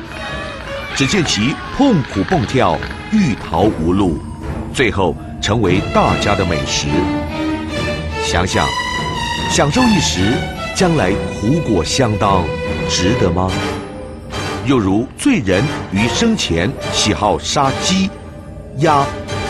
[0.95, 2.79] 只见其痛苦蹦跳，
[3.13, 4.23] 欲逃无路，
[4.75, 6.87] 最后成为大家的美食。
[8.23, 8.69] 想想，
[9.49, 10.35] 享受一时，
[10.75, 12.45] 将来苦果相当，
[12.91, 13.51] 值得吗？
[14.65, 18.09] 又如罪人于生前喜好杀鸡、
[18.79, 19.05] 鸭、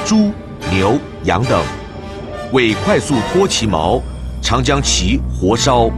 [0.06, 0.30] 猪、
[0.70, 1.62] 牛、羊等，
[2.52, 4.00] 为快速脱其毛，
[4.40, 5.90] 常将其活烧、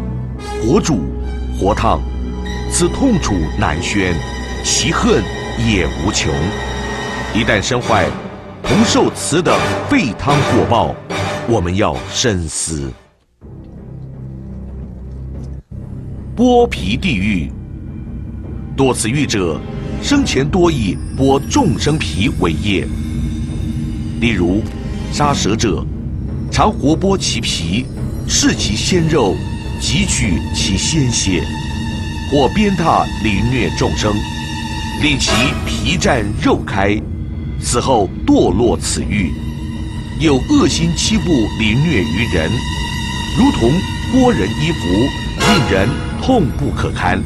[0.61, 0.99] 活煮、
[1.57, 2.01] 活烫。
[2.73, 4.17] 此痛楚难宣，
[4.65, 5.23] 其恨
[5.65, 6.35] 也无穷。
[7.33, 8.09] 一旦身坏，
[8.65, 9.57] 同受此等
[9.89, 10.93] 沸汤火爆，
[11.49, 12.93] 我们要深思。
[16.37, 17.53] 剥皮地狱，
[18.77, 19.61] 堕此狱者，
[20.03, 22.87] 生前多以剥众生皮为业。
[24.21, 24.63] 例如，
[25.13, 25.85] 杀蛇者，
[26.51, 27.87] 常活剥其皮，
[28.27, 29.37] 视其鲜肉，
[29.81, 31.45] 汲取其鲜血，
[32.31, 34.13] 或鞭挞凌虐众生，
[35.01, 35.31] 令其
[35.65, 37.01] 皮绽肉开，
[37.61, 39.31] 死后堕落此狱。
[40.19, 42.51] 有恶心欺负凌虐于人，
[43.39, 43.71] 如同
[44.13, 44.85] 剥人衣服，
[45.39, 45.89] 令人。
[46.25, 47.23] 痛不可堪，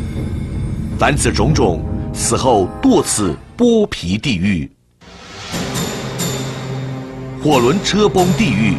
[0.98, 1.80] 凡此种种，
[2.12, 4.68] 死后堕此剥皮地狱、
[7.40, 8.74] 火轮车崩地狱。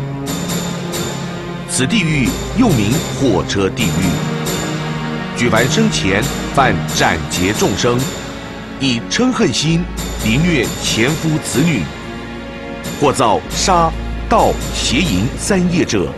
[1.70, 2.28] 此地狱
[2.58, 5.38] 又名火车地狱。
[5.38, 6.22] 举凡生前
[6.54, 7.98] 犯斩劫众生，
[8.82, 9.82] 以嗔恨心
[10.26, 11.84] 凌虐前夫子女，
[13.00, 13.90] 或造杀
[14.28, 16.12] 盗邪淫三业者，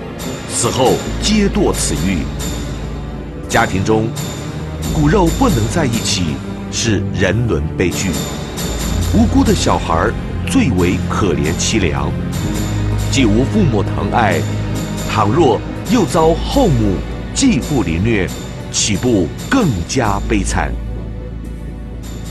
[0.50, 2.24] 死后皆堕此狱。
[3.48, 4.10] 家庭中，
[4.94, 6.36] 骨肉不能在一起，
[6.72, 8.10] 是人伦悲剧。
[9.14, 10.10] 无辜的小孩
[10.50, 12.12] 最为可怜凄凉，
[13.12, 14.42] 既无父母疼爱，
[15.10, 15.60] 倘若
[15.92, 16.96] 又遭后母
[17.34, 18.28] 继父凌虐，
[18.72, 20.72] 岂不更加悲惨？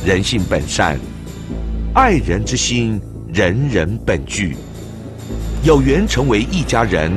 [0.05, 0.99] 人性本善，
[1.95, 3.01] 爱人之心，
[3.33, 4.57] 人人本具。
[5.63, 7.13] 有缘成为一家人，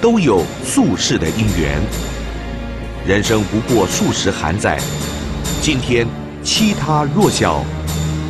[0.00, 1.78] 都有宿世的因缘。
[3.04, 4.78] 人生不过数十寒载，
[5.60, 6.06] 今天
[6.44, 7.60] 欺他弱小，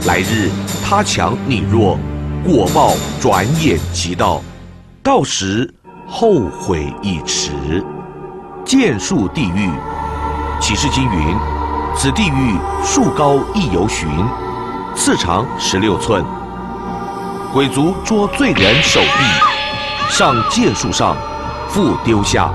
[0.06, 0.50] 来日
[0.82, 1.98] 他强你弱，
[2.42, 4.40] 果报转眼即到，
[5.02, 5.70] 到时
[6.08, 7.84] 后悔已迟。
[8.64, 9.70] 剑树地狱，
[10.58, 11.36] 启示经云：
[11.94, 14.08] 此地狱树高一由旬，
[14.96, 16.24] 次长十六寸。
[17.52, 21.14] 鬼卒捉罪人手臂，上剑树上，
[21.68, 22.50] 复丢下，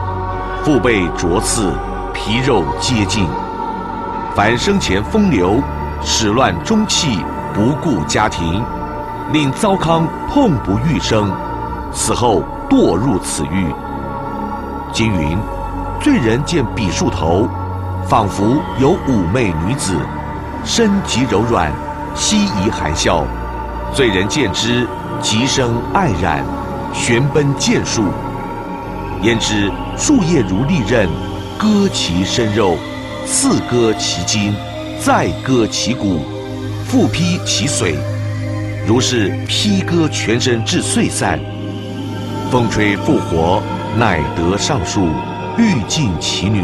[0.64, 1.72] 复被啄刺。
[2.18, 3.28] 皮肉皆尽，
[4.36, 5.62] 凡生前风流，
[6.02, 8.64] 始乱终弃，不顾家庭，
[9.32, 11.32] 令糟糠痛不欲生，
[11.94, 13.72] 死后堕入此狱。
[14.92, 15.38] 经云：
[16.02, 17.48] 罪人见笔树头，
[18.08, 19.96] 仿佛有妩媚女子，
[20.66, 21.72] 身极柔软，
[22.16, 23.24] 皙仪含笑。
[23.94, 24.88] 罪人见之，
[25.22, 26.44] 即生爱染，
[26.92, 28.06] 旋奔剑树。
[29.22, 31.08] 焉知树叶如利刃。
[31.58, 32.78] 割其身肉，
[33.26, 34.54] 次割其筋，
[35.00, 36.22] 再割其骨，
[36.86, 37.96] 复劈其髓，
[38.86, 41.40] 如是劈割全身至碎散。
[42.52, 43.62] 风吹复活，
[43.98, 45.08] 乃得上树，
[45.58, 46.64] 欲尽其女，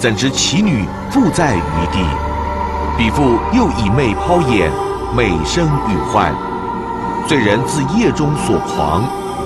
[0.00, 2.04] 怎知其女复在余地？
[2.98, 4.68] 彼父又以媚抛眼，
[5.16, 6.34] 美声欲唤。
[7.28, 9.04] 罪人自夜中所狂，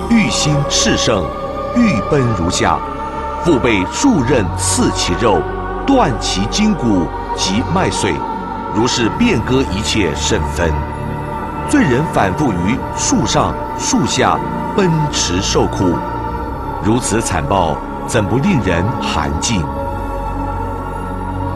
[0.09, 1.23] 欲心炽盛，
[1.77, 2.79] 欲奔如下。
[3.47, 5.41] 腹被数刃刺其肉，
[5.87, 7.07] 断其筋骨
[7.37, 8.13] 及脉髓，
[8.75, 10.69] 如是遍割一切身分。
[11.69, 14.37] 罪人反复于树上树下
[14.77, 15.95] 奔驰受苦，
[16.83, 17.77] 如此惨暴，
[18.09, 19.63] 怎不令人寒尽？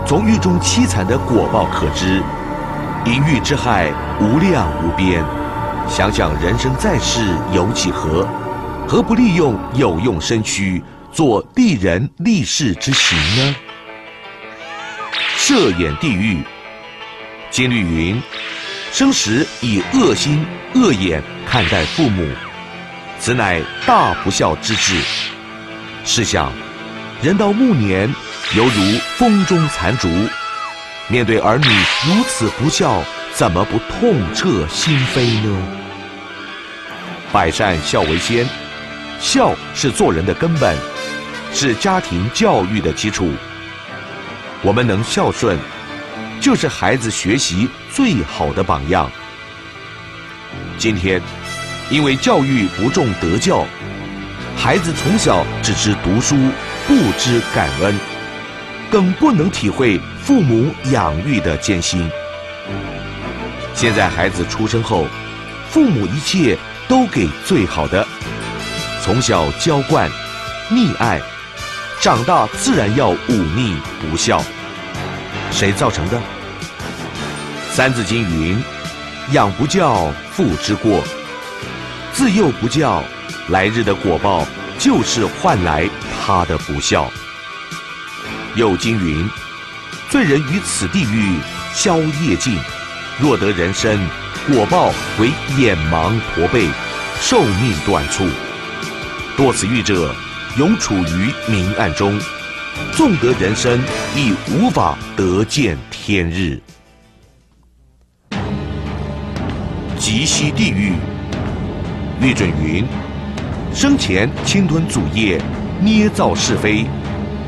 [0.07, 2.23] 从狱中凄惨的果报可知，
[3.05, 5.25] 淫欲之害无量无边。
[5.89, 8.25] 想想人生在世有几何？
[8.87, 10.81] 何不利用有用身躯？
[11.13, 13.57] 做利人利世之行呢？
[15.37, 16.43] 设眼地狱，
[17.51, 18.23] 经律云：
[18.93, 22.27] 生时以恶心恶眼看待父母，
[23.19, 25.01] 此乃大不孝之至。
[26.05, 26.53] 试想，
[27.21, 28.09] 人到暮年，
[28.57, 30.09] 犹如风中残烛，
[31.09, 31.67] 面对儿女
[32.07, 33.03] 如此不孝，
[33.35, 35.63] 怎么不痛彻心扉呢？
[37.33, 38.47] 百善孝为先，
[39.21, 40.77] 孝是做人的根本。
[41.53, 43.33] 是家庭教育的基础。
[44.63, 45.59] 我们能孝顺，
[46.41, 49.11] 就是孩子学习最好的榜样。
[50.79, 51.21] 今天，
[51.91, 53.65] 因为教育不重德教，
[54.57, 56.37] 孩子从小只知读书，
[56.87, 57.99] 不知感恩，
[58.91, 62.11] 更不能体会父母养育的艰辛。
[63.75, 65.07] 现在孩子出生后，
[65.71, 66.57] 父母一切
[66.89, 68.07] 都给最好的，
[69.03, 70.11] 从小娇惯、
[70.71, 71.21] 溺爱。
[72.01, 74.43] 长大自然要忤逆不孝，
[75.51, 76.17] 谁造成的？
[77.71, 78.59] 《三字经》云
[79.33, 81.05] ：“养不教，父之过。”
[82.15, 83.05] 自幼不教，
[83.49, 84.47] 来日的果报
[84.79, 87.13] 就是换来他的不孝。
[88.55, 89.29] 又经云
[90.09, 91.39] ：“罪人于此地狱
[91.75, 92.59] 消业尽，
[93.19, 94.01] 若得人身，
[94.49, 96.67] 果报为眼盲驼背，
[97.21, 98.27] 寿命短促。
[99.37, 100.15] 堕此狱者，
[100.59, 102.19] 永处于明暗中，
[102.93, 103.81] 纵得人身，
[104.17, 106.61] 亦无法得见天日。
[109.97, 110.95] 极西地狱，
[112.21, 112.85] 玉准云：
[113.73, 115.41] 生前侵吞祖业，
[115.81, 116.85] 捏造是非。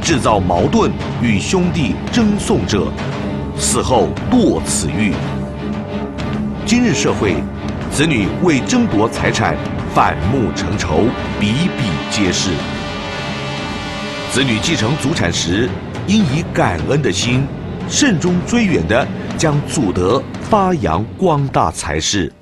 [0.00, 0.90] 制造矛盾
[1.20, 2.86] 与兄弟争讼者，
[3.56, 5.12] 死后堕此狱。
[6.64, 7.34] 今日社会，
[7.90, 9.56] 子女为争夺财产
[9.92, 11.04] 反目成仇，
[11.40, 12.50] 比比皆是。
[14.32, 15.68] 子女继承祖产时，
[16.06, 17.46] 应以感恩的心，
[17.86, 19.06] 慎终追远的
[19.36, 22.32] 将祖德发扬光大才是。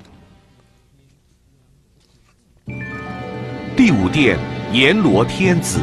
[3.75, 4.39] 第五殿
[4.71, 5.81] 阎罗天子。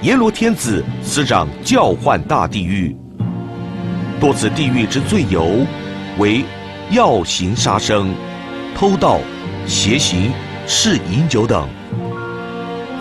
[0.00, 2.96] 阎罗天子司掌教化大地狱，
[4.18, 5.66] 堕此地狱之罪由，
[6.16, 6.42] 为
[6.90, 8.14] 药行杀生、
[8.74, 9.20] 偷盗、
[9.66, 10.32] 邪行、
[10.66, 11.68] 嗜饮酒等。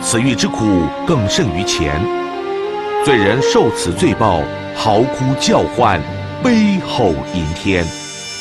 [0.07, 1.99] 此狱之苦更甚于前，
[3.03, 4.39] 罪人受此罪报，
[4.75, 5.99] 嚎哭叫唤，
[6.43, 7.83] 悲吼迎天，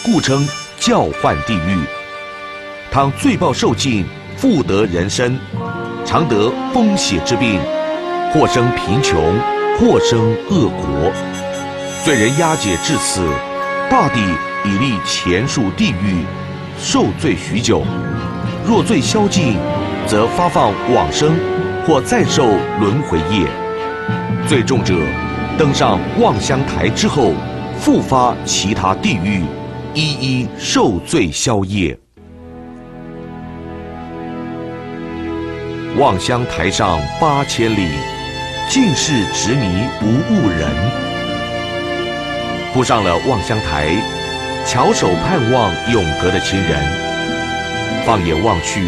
[0.04, 0.46] 故称
[0.78, 1.80] 叫唤地狱。
[2.90, 4.04] 倘罪报受尽，
[4.36, 5.38] 复得人身，
[6.04, 7.58] 常得风血之病。
[8.34, 9.34] 或生贫穷，
[9.78, 11.10] 或生恶国。
[12.04, 13.26] 罪人押解至此，
[13.88, 14.20] 大抵
[14.66, 16.26] 已历前述地狱，
[16.78, 17.82] 受罪许久。
[18.66, 19.56] 若罪消尽，
[20.06, 21.34] 则发放往生，
[21.86, 22.46] 或再受
[22.80, 23.46] 轮回业。
[24.46, 24.94] 最重者，
[25.58, 27.32] 登上望乡台之后，
[27.78, 29.42] 复发其他地狱，
[29.94, 31.98] 一一受罪消业。
[35.98, 37.88] 望乡台上八千里。
[38.66, 40.70] 尽是执迷不悟人，
[42.72, 43.94] 铺上了望乡台，
[44.64, 46.82] 翘首盼望永隔的亲人。
[48.06, 48.86] 放眼望去，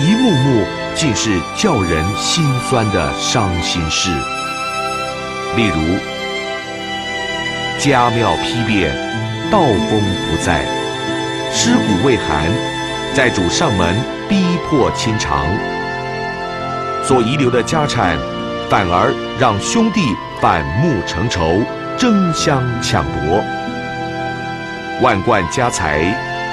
[0.00, 4.10] 一幕幕尽是叫人心酸的伤心事。
[5.56, 5.98] 例如，
[7.80, 8.94] 家庙批变，
[9.50, 10.64] 道风不在，
[11.52, 12.48] 尸骨未寒，
[13.12, 13.96] 债主上门
[14.28, 15.44] 逼迫清偿，
[17.02, 18.16] 所遗留的家产。
[18.70, 21.62] 反而让兄弟反目成仇，
[21.96, 23.42] 争相抢夺。
[25.00, 26.04] 万贯家财，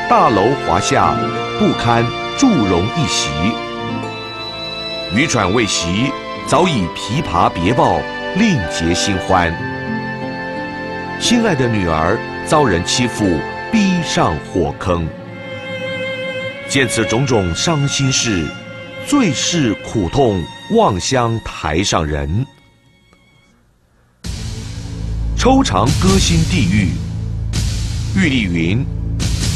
[0.09, 1.13] 大楼华夏，
[1.59, 2.05] 不堪
[2.37, 3.29] 祝融一席。
[5.13, 6.11] 渔船未习，
[6.45, 7.99] 早已琵琶别抱，
[8.35, 9.53] 另结新欢。
[11.19, 13.25] 心爱的女儿遭人欺负，
[13.71, 15.07] 逼上火坑。
[16.67, 18.45] 见此种种伤心事，
[19.07, 20.43] 最是苦痛。
[20.71, 22.43] 望乡台上人，
[25.37, 26.89] 抽肠割心地狱。
[28.17, 28.83] 玉立云：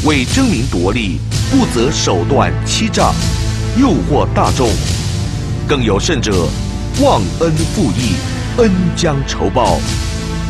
[0.04, 1.18] 为争名夺利，
[1.50, 3.12] 不择手段欺诈，
[3.76, 4.68] 诱惑大众；
[5.66, 6.46] 更有甚者，
[7.02, 8.14] 忘恩负义，
[8.58, 9.80] 恩将仇报，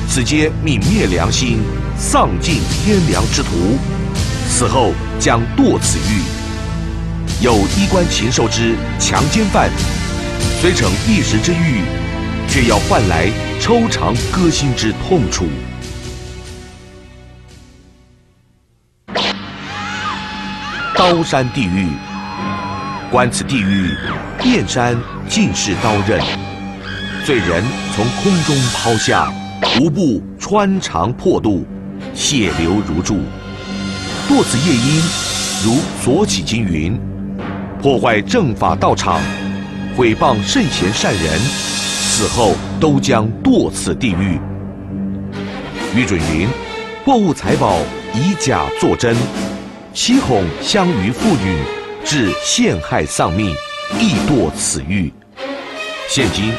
[0.07, 1.61] 此皆泯灭良心、
[1.97, 3.79] 丧尽天良之徒，
[4.47, 6.21] 死后将堕此狱。
[7.41, 9.71] 有衣冠禽兽之强奸犯。
[10.61, 11.81] 虽逞一时之欲，
[12.47, 15.47] 却要换来抽肠割心之痛楚。
[21.01, 21.89] 刀山地狱，
[23.11, 23.89] 观此地狱，
[24.39, 24.95] 遍山
[25.27, 26.21] 尽是刀刃，
[27.25, 27.65] 罪人
[27.97, 29.33] 从空中抛下，
[29.81, 31.67] 无不穿肠破肚，
[32.13, 33.17] 血流如注。
[34.29, 35.03] 堕此夜莺，
[35.65, 37.01] 如所起经云，
[37.81, 39.23] 破坏正法道场。
[39.97, 44.39] 毁谤圣贤善人，死后都将堕此地狱。
[45.97, 46.47] 余准云：
[47.07, 47.79] 货物财宝
[48.13, 49.17] 以假作真，
[50.03, 51.59] 欺哄相于妇女，
[52.03, 53.55] 致陷害丧命，
[53.99, 55.13] 亦堕此狱。
[56.09, 56.51] 现今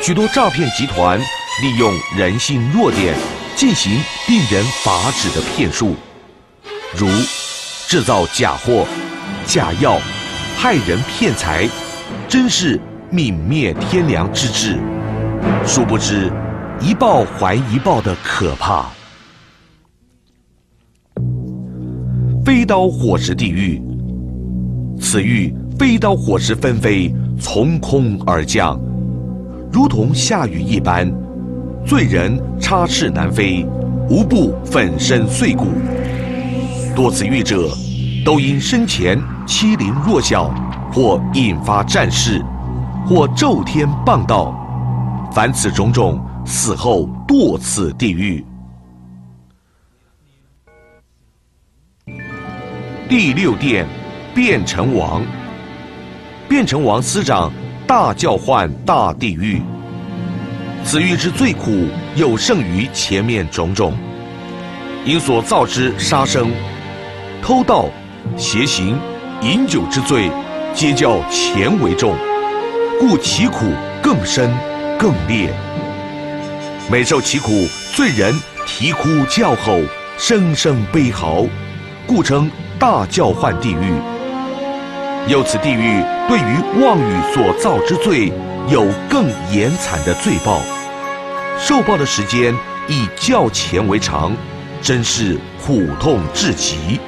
[0.00, 3.12] 许多诈骗集团利用人性弱点，
[3.56, 5.96] 进行令人发指的骗术，
[6.96, 7.08] 如
[7.88, 8.86] 制造假货、
[9.44, 9.98] 假药，
[10.56, 11.68] 害人骗财。
[12.28, 12.80] 真是
[13.10, 14.78] 泯灭天良之志，
[15.66, 16.32] 殊不知
[16.78, 18.86] 一报还一报的可怕。
[22.44, 23.80] 飞刀火石地狱，
[25.00, 28.78] 此狱飞刀火石纷飞，从空而降，
[29.72, 31.10] 如同下雨一般，
[31.86, 33.66] 罪人插翅难飞，
[34.10, 35.68] 无不粉身碎骨。
[36.94, 37.70] 多此狱者，
[38.26, 40.52] 都因生前欺凌弱小。
[40.92, 42.40] 或引发战事，
[43.04, 44.54] 或咒天谤道，
[45.32, 48.44] 凡此种种，死后堕此地狱。
[53.08, 53.86] 第六殿，
[54.34, 55.22] 变成王。
[56.48, 57.52] 变成王司长
[57.86, 59.60] 大叫唤大地狱。
[60.84, 63.94] 此狱之最苦，有胜于前面种种。
[65.04, 66.50] 因所造之杀生、
[67.42, 67.90] 偷盗、
[68.38, 68.98] 邪行、
[69.42, 70.30] 饮酒之罪，
[70.72, 72.16] 皆较前为重，
[72.98, 73.66] 故其苦
[74.02, 74.50] 更深
[74.98, 75.52] 更烈。
[76.90, 78.34] 每受其苦，罪人
[78.66, 79.78] 啼哭叫吼，
[80.16, 81.44] 声声悲嚎，
[82.06, 83.94] 故称大叫唤地狱。
[85.26, 88.32] 由此地狱对于妄语所造之罪，
[88.68, 90.60] 有更严惨的罪报，
[91.58, 92.54] 受报的时间
[92.88, 94.32] 以较前为长，
[94.82, 97.00] 真是苦痛至极。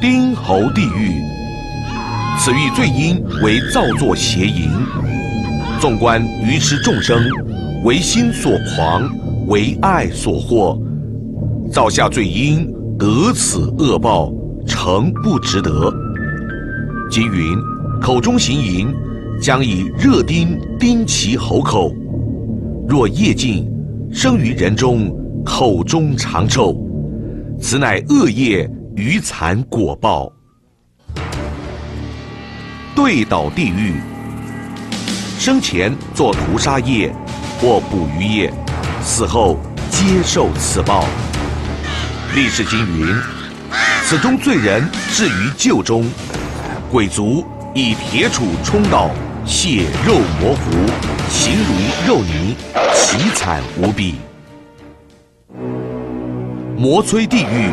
[0.00, 1.20] 丁侯地狱，
[2.38, 4.70] 此狱罪因为造作邪淫。
[5.80, 7.22] 纵观愚痴众生，
[7.84, 9.10] 为心所狂，
[9.46, 10.80] 为爱所惑，
[11.70, 12.66] 造下罪因，
[12.98, 14.32] 得此恶报，
[14.66, 15.92] 诚不值得。
[17.10, 17.56] 今云
[18.00, 18.94] 口中行淫，
[19.40, 21.92] 将以热钉钉其喉口，
[22.88, 23.68] 若夜尽，
[24.12, 25.14] 生于人中，
[25.44, 26.74] 口中常臭，
[27.60, 30.32] 此乃恶业余残果报。
[32.94, 33.94] 对倒地狱。
[35.38, 37.14] 生前做屠杀业
[37.60, 38.52] 或捕鱼业，
[39.02, 39.58] 死后
[39.90, 41.04] 接受此报。
[42.36, 43.16] 历史经云：
[44.04, 46.06] 此中罪人置于臼中，
[46.92, 47.42] 鬼卒
[47.74, 49.08] 以铁杵冲倒，
[49.46, 50.70] 血肉模糊，
[51.30, 52.54] 形如肉泥，
[52.94, 54.16] 凄惨无比。
[56.76, 57.70] 魔摧地狱，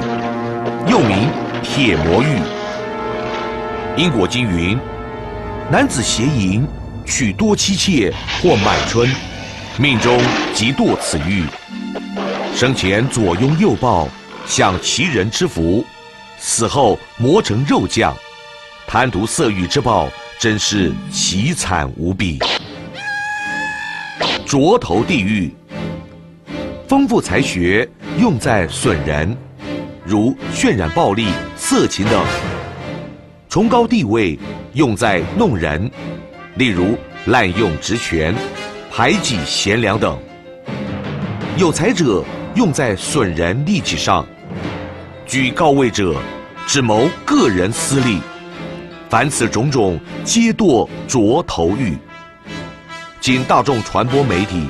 [0.90, 1.28] 又名
[1.62, 2.40] 铁魔狱。
[3.98, 4.80] 因果经云：
[5.70, 6.66] 男子邪淫。
[7.06, 9.10] 娶多妻妾或满春，
[9.78, 10.18] 命中
[10.54, 11.44] 即堕此狱。
[12.56, 14.08] 生前左拥右抱，
[14.46, 15.84] 享其人之福；
[16.38, 18.16] 死后磨成肉酱，
[18.86, 22.40] 贪图色欲之报，真是凄惨无比。
[24.46, 25.52] 卓头地狱，
[26.88, 27.88] 丰富才学
[28.20, 29.36] 用在损人，
[30.06, 32.24] 如渲染暴力、色情等；
[33.50, 34.38] 崇高地位
[34.74, 35.90] 用在弄人。
[36.56, 38.36] 例如滥用职权、
[38.92, 40.16] 排挤贤良等；
[41.58, 42.24] 有才者
[42.54, 44.24] 用在损人利己上；
[45.26, 46.16] 居高位者
[46.68, 48.20] 只谋个人私利。
[49.10, 51.98] 凡此种种，皆堕浊头狱。
[53.20, 54.68] 经大众传播媒体，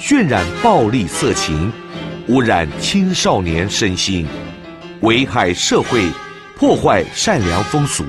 [0.00, 1.70] 渲染暴力色情，
[2.28, 4.26] 污染青少年身心，
[5.00, 6.06] 危害社会，
[6.56, 8.04] 破坏善良风俗。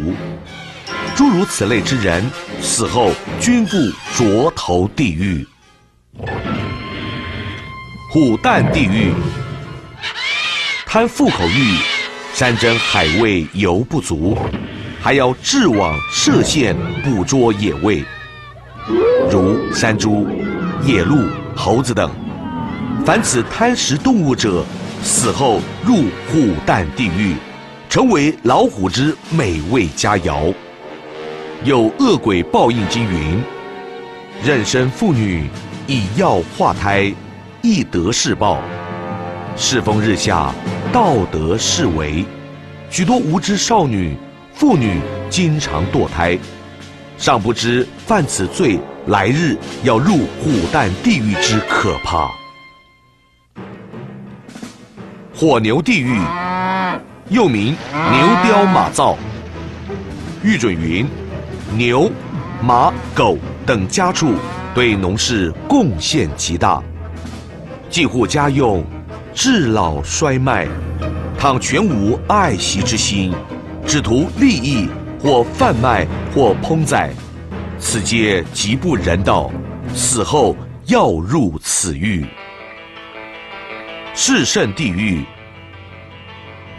[1.16, 2.24] 诸如此类之人，
[2.62, 3.78] 死后均复
[4.16, 5.46] 着头地狱。
[8.12, 9.12] 虎蛋地狱，
[10.94, 11.80] 贪富口欲，
[12.36, 14.38] 山珍海味犹不足，
[15.02, 18.04] 还要置网设线捕捉野味，
[19.28, 20.28] 如山猪、
[20.86, 22.12] 野鹿、猴子等。
[23.04, 24.64] 凡此贪食动物者，
[25.02, 25.96] 死后入
[26.32, 27.38] 虎蛋地狱，
[27.90, 30.54] 成为老虎之美味佳肴。
[31.64, 33.44] 有恶鬼报应经云：
[34.46, 35.50] 妊娠妇女
[35.88, 37.12] 以药化胎，
[37.64, 38.62] 亦得是报。
[39.56, 40.52] 世风日下，
[40.92, 42.26] 道德式微，
[42.90, 44.18] 许多无知少女、
[44.54, 45.00] 妇女
[45.30, 46.38] 经常堕胎，
[47.18, 52.32] 尚不知犯此罪，来日要入虎蛋地狱之可怕。
[55.36, 56.20] 火牛地狱，
[57.30, 59.18] 又名牛雕马灶。
[60.44, 61.08] 玉准云。
[61.76, 62.12] 牛、
[62.62, 64.34] 马、狗等家畜
[64.76, 66.84] 对农事贡献极大，
[67.90, 68.84] 几乎家用，
[69.36, 70.68] 至老衰迈，
[71.40, 73.34] 倘全无爱惜之心，
[73.86, 74.88] 只图利益
[75.20, 77.12] 或贩卖或烹宰，
[77.80, 79.52] 此皆极不人道，
[79.96, 80.56] 死后
[80.86, 82.26] 要入此狱。
[84.14, 85.26] 至圣地狱，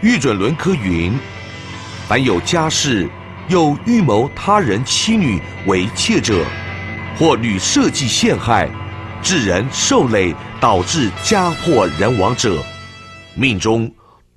[0.01, 1.13] 御准伦科云：
[2.07, 3.09] 凡有家室。
[3.47, 6.43] 又预谋他人妻女为妾者，
[7.15, 8.67] 或屡设计陷害，
[9.21, 10.33] 致人受累，
[10.65, 12.57] 导致家破人亡者，
[13.35, 13.87] 命中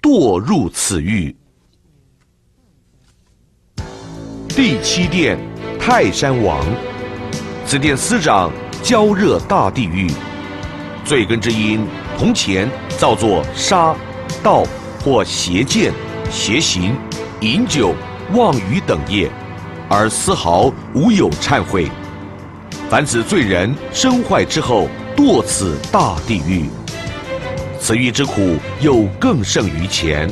[0.02, 1.34] 堕入此狱。
[4.46, 5.38] 第七殿，
[5.80, 6.62] 泰山王，
[7.64, 8.52] 此殿司掌
[8.82, 10.10] 焦热大地狱，
[11.02, 11.86] 罪根之因，
[12.18, 13.96] 同前造作杀、
[14.42, 14.64] 盗
[15.02, 15.94] 或邪见、
[16.30, 16.94] 邪行、
[17.40, 17.94] 饮酒。
[18.34, 19.30] 妄语等业，
[19.88, 21.88] 而丝毫无有忏悔。
[22.90, 24.86] 凡此罪人身坏之后，
[25.18, 26.66] 堕此大地狱。
[27.80, 30.30] 此狱之苦又更胜于前。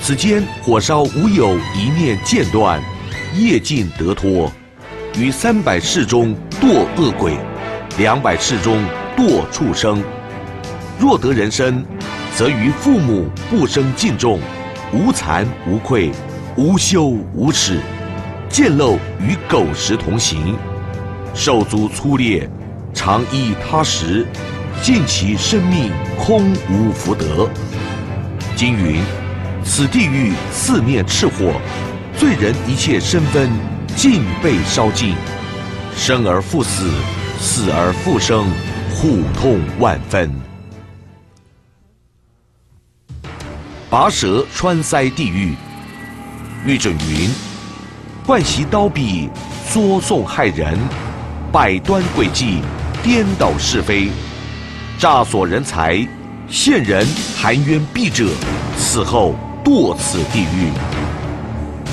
[0.00, 2.80] 此间火烧无有一念间断，
[3.34, 4.48] 业尽得脱，
[5.16, 7.36] 于三百世中堕恶鬼，
[7.98, 8.80] 两百世中
[9.16, 10.00] 堕畜生。
[10.96, 11.84] 若得人身，
[12.36, 14.38] 则于父母不生敬重，
[14.92, 16.12] 无惭无愧，
[16.56, 17.80] 无羞无耻，
[18.48, 20.56] 见陋与狗食同行，
[21.34, 22.48] 手足粗劣，
[22.94, 24.26] 常依他食，
[24.82, 27.48] 尽其生命空无福德。
[28.56, 29.00] 经云。
[29.62, 31.52] 此地狱四面赤火，
[32.16, 33.50] 罪人一切身分
[33.94, 35.14] 尽被烧尽，
[35.94, 36.90] 生而复死，
[37.38, 38.46] 死而复生，
[38.90, 40.32] 苦痛万分。
[43.90, 45.54] 拔舌穿腮地狱，
[46.64, 47.30] 玉准云：
[48.26, 49.28] 惯习刀笔，
[49.70, 50.78] 捉送害人，
[51.52, 52.62] 百端诡计，
[53.02, 54.10] 颠倒是非，
[54.98, 56.06] 诈索人才，
[56.48, 58.28] 陷人含冤毙者，
[58.76, 59.34] 死后。
[59.62, 60.72] 堕此地狱。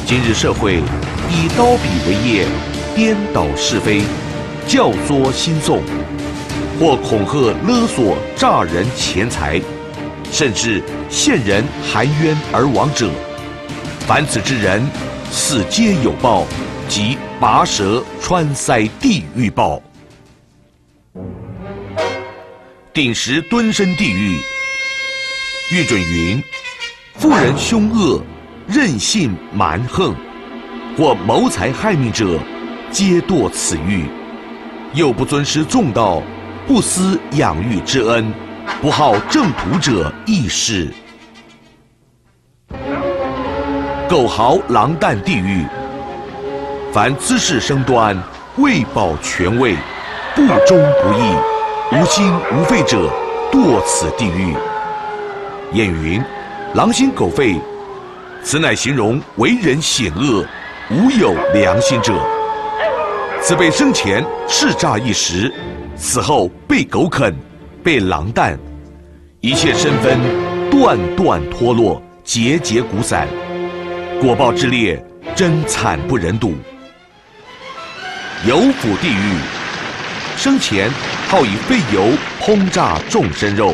[0.06, 0.78] 今日社会
[1.30, 2.46] 以刀笔为业，
[2.96, 4.02] 颠倒是非，
[4.66, 5.82] 教唆心纵，
[6.80, 9.62] 或恐吓勒索诈人钱财，
[10.32, 13.10] 甚至陷人含冤而亡者，
[14.08, 14.82] 凡此之人，
[15.30, 16.46] 死皆有报，
[16.88, 19.80] 即拔舌穿腮地狱报。
[22.98, 24.40] 鼎石蹲身地狱，
[25.72, 26.44] 玉准云。
[27.14, 28.20] 妇人凶恶、
[28.68, 30.16] 任性蛮横，
[30.98, 32.40] 或谋财害命者，
[32.90, 34.08] 皆堕此狱。
[34.96, 36.24] 又不尊师重道，
[36.66, 38.34] 不思养育之恩，
[38.82, 40.92] 不好正途者，亦是。
[44.10, 45.68] 狗豪狼蛋地狱，
[46.92, 48.18] 凡姿势生端，
[48.56, 49.76] 为保权位，
[50.34, 51.36] 不忠不义，
[51.92, 53.10] 无心无肺者，
[53.52, 54.54] 堕此地狱。
[55.74, 56.22] 谚云。
[56.74, 57.56] 狼心狗肺，
[58.44, 60.46] 此乃形容为人险恶、
[60.92, 62.14] 无有良心者。
[63.42, 65.52] 此辈生前叱咤一时，
[65.96, 67.34] 死后被狗啃、
[67.82, 68.60] 被狼啖，
[69.40, 70.20] 一切身分
[70.70, 73.26] 断断脱落，节节骨散，
[74.20, 75.02] 果报之烈，
[75.36, 76.54] 真惨不忍睹。
[78.46, 79.38] 油府地狱，
[80.36, 80.92] 生前
[81.28, 82.10] 好以废油
[82.40, 83.74] 轰炸众生肉。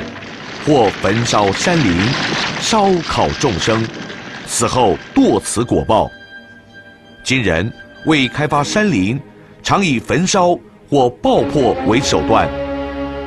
[0.65, 1.93] 或焚烧山林，
[2.61, 3.85] 烧烤众生，
[4.47, 6.09] 死后堕此果报。
[7.21, 7.69] 今人
[8.05, 9.19] 为开发山林，
[9.61, 10.57] 常以焚烧
[10.89, 12.49] 或爆破为手段，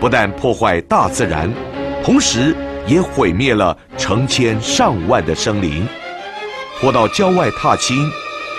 [0.01, 1.53] 不但破坏大自然，
[2.03, 2.57] 同时
[2.87, 5.87] 也毁灭了成千上万的生灵。
[6.81, 8.11] 或到郊外踏青、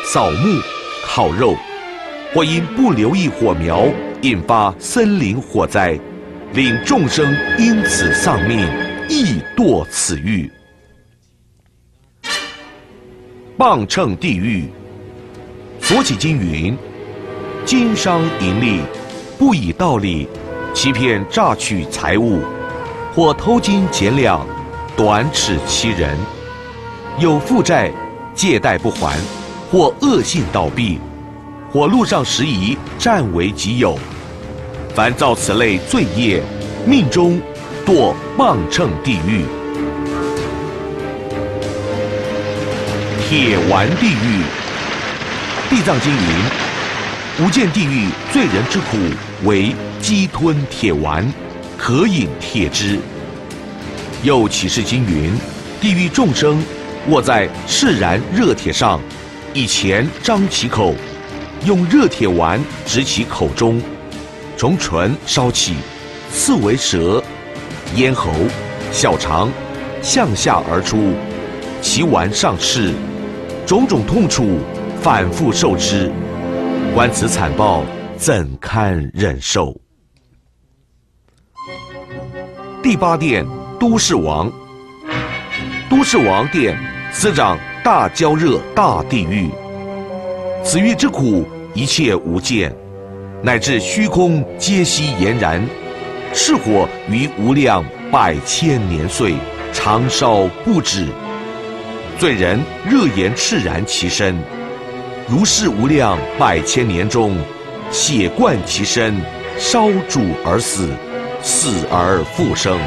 [0.06, 0.62] 扫墓、
[1.04, 1.56] 烤肉，
[2.32, 3.88] 或因不留意火苗，
[4.22, 6.00] 引发森林火灾。
[6.54, 8.66] 令众生因此丧命，
[9.10, 10.50] 亦堕此狱。
[13.58, 14.70] 磅秤地狱，
[15.82, 16.76] 佛起经云：
[17.66, 18.80] 经商盈利，
[19.38, 20.26] 不以道理，
[20.74, 22.40] 欺骗诈取财物，
[23.14, 24.48] 或偷金减两，
[24.96, 26.18] 短尺欺人，
[27.20, 27.92] 有负债，
[28.34, 29.20] 借贷不还，
[29.70, 30.98] 或恶性倒闭，
[31.72, 33.98] 或路上拾遗，占为己有。
[34.96, 36.42] 凡造此类罪业，
[36.86, 37.40] 命中
[37.86, 39.46] 堕磅秤地狱。
[43.30, 44.42] 铁丸地狱，
[45.70, 48.98] 地藏经云：无间地狱罪人之苦，
[49.44, 51.30] 为鸡吞铁丸，
[51.78, 52.98] 可饮铁汁。
[54.24, 55.32] 又启示经云：
[55.82, 56.64] 地狱众生
[57.10, 59.00] 卧在释然热铁上，
[59.54, 60.96] 以前张其口，
[61.66, 63.82] 用热铁丸直其口中。
[64.56, 65.76] 从唇烧起，
[66.32, 67.24] 刺为舌、
[67.96, 68.32] 咽喉、
[68.92, 69.50] 小肠，
[70.02, 71.14] 向下而出，
[71.82, 72.94] 其丸上赤，
[73.66, 74.60] 种种痛楚，
[75.02, 76.12] 反复受之。
[76.96, 77.84] 观此惨报，
[78.18, 79.80] 怎堪忍受？
[82.82, 83.46] 第八殿，
[83.80, 84.52] 都市王。
[85.90, 86.76] 都市王殿，
[87.12, 89.50] 司掌大焦热大地狱。
[90.70, 92.76] 此狱之苦，一切无见。
[93.42, 95.66] 乃至虚空皆悉炎然，
[96.34, 99.34] 是火于无量百千年岁，
[99.72, 101.08] 长烧不止。
[102.20, 104.38] 罪人热炎炽然其身，
[105.30, 107.38] 如是无量百千年中，
[107.90, 109.16] 血贯其身，
[109.58, 110.90] 烧煮而死，
[111.42, 112.78] 死而复生。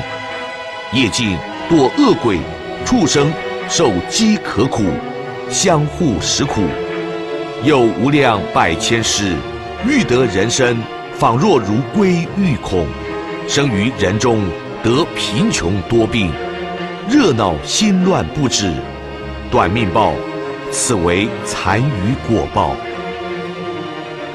[0.92, 1.34] 夜尽
[1.70, 2.36] 堕恶鬼，
[2.84, 3.32] 畜生
[3.70, 4.84] 受饥渴苦，
[5.48, 6.60] 相互食苦，
[7.62, 9.34] 有无量百千世。
[9.86, 10.76] 欲得人身，
[11.18, 12.86] 仿若如归欲孔，
[13.46, 14.42] 生于人中，
[14.82, 16.32] 得贫穷多病，
[17.08, 18.72] 热闹心乱不止，
[19.50, 20.12] 短命报，
[20.70, 22.74] 此为残余果报。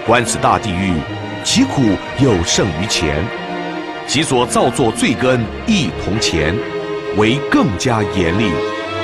[0.06, 0.94] 观此大地狱，
[1.44, 1.82] 其苦
[2.20, 3.24] 有胜于前，
[4.08, 6.56] 其所造作罪根亦同前，
[7.18, 8.52] 为更加严厉，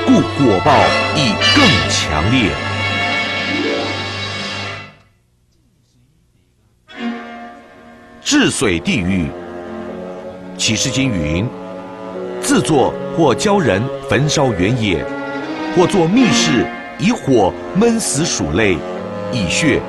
[0.05, 0.71] 故果报
[1.15, 2.70] 亦更强烈。
[8.43, 9.27] 治水地狱。
[10.57, 11.47] 启示经云：
[12.41, 13.79] 自作或教人
[14.09, 15.05] 焚烧原野，
[15.75, 16.65] 或做密室
[16.97, 18.75] 以火闷死鼠类、
[19.31, 19.79] 蚁穴，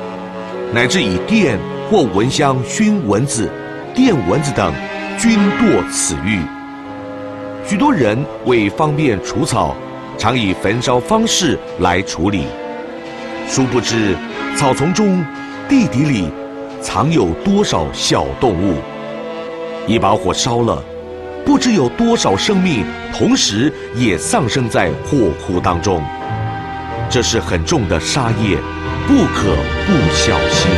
[0.71, 1.59] 乃至以电
[1.91, 3.51] 或蚊香熏蚊子、
[3.95, 4.71] 电蚊子等，
[5.19, 6.39] 均堕此狱。
[7.67, 9.75] 许多人为方便除草，
[10.19, 12.45] 常以焚烧方式来处理，
[13.49, 14.15] 殊不知
[14.59, 15.25] 草丛中、
[15.71, 16.29] 地底里
[16.83, 18.75] 藏有多少小动物。
[19.87, 20.83] 一把火烧了，
[21.47, 26.03] 不知有多少生命同时也丧生在火窟当中。
[27.09, 28.57] 这是很重的杀业，
[29.07, 29.55] 不可
[29.87, 30.71] 不小心。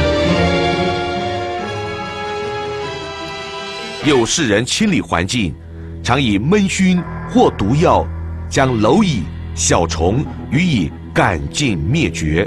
[4.04, 5.54] 有世人清理环境，
[6.02, 8.06] 常以闷熏或毒药
[8.50, 9.22] 将蝼蚁、
[9.54, 12.46] 小虫予以赶尽灭绝，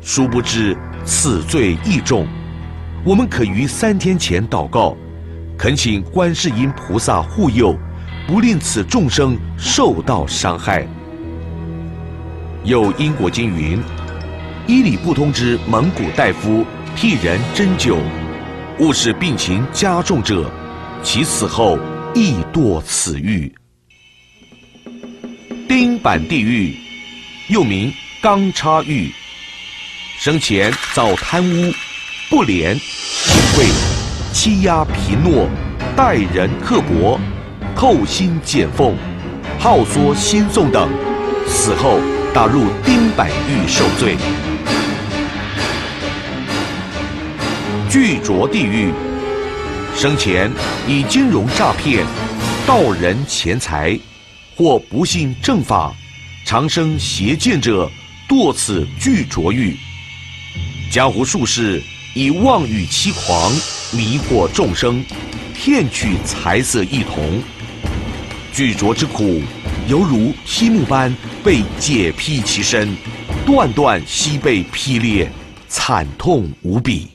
[0.00, 2.26] 殊不知此罪亦重。
[3.06, 4.96] 我们可于三天前祷告。
[5.58, 7.78] 恳请观世音菩萨护佑，
[8.26, 10.86] 不令此众生受到伤害。
[12.64, 13.78] 有因果经云：
[14.66, 16.64] 医理不通之蒙古大夫
[16.96, 17.98] 替人针灸，
[18.78, 20.50] 误使病情加重者，
[21.02, 21.78] 其死后
[22.14, 23.54] 亦堕此狱。
[25.68, 26.74] 钉板地狱，
[27.48, 27.92] 又名
[28.22, 29.12] 钢叉狱，
[30.18, 31.72] 生前遭贪污、
[32.34, 33.66] 不廉、行贿。
[34.32, 35.46] 欺压贫懦，
[35.94, 37.16] 待人刻薄，
[37.76, 38.96] 扣心减俸，
[39.60, 40.90] 耗缩薪俸等，
[41.46, 42.00] 死后
[42.34, 44.16] 打入钉板狱受罪。
[47.88, 48.92] 巨浊地狱，
[49.94, 50.50] 生前
[50.88, 52.04] 以金融诈骗
[52.66, 53.96] 盗人钱财，
[54.56, 55.94] 或不信正法，
[56.44, 57.88] 长生邪见者，
[58.28, 59.76] 堕此巨浊狱。
[60.90, 61.80] 江湖术士
[62.14, 63.52] 以妄语欺狂。
[63.92, 65.04] 迷惑众生，
[65.54, 67.40] 骗取财色异同，
[68.52, 69.40] 具浊之苦，
[69.86, 72.96] 犹如劈木般被解劈其身，
[73.46, 75.30] 段段悉被劈裂，
[75.68, 77.08] 惨痛无比。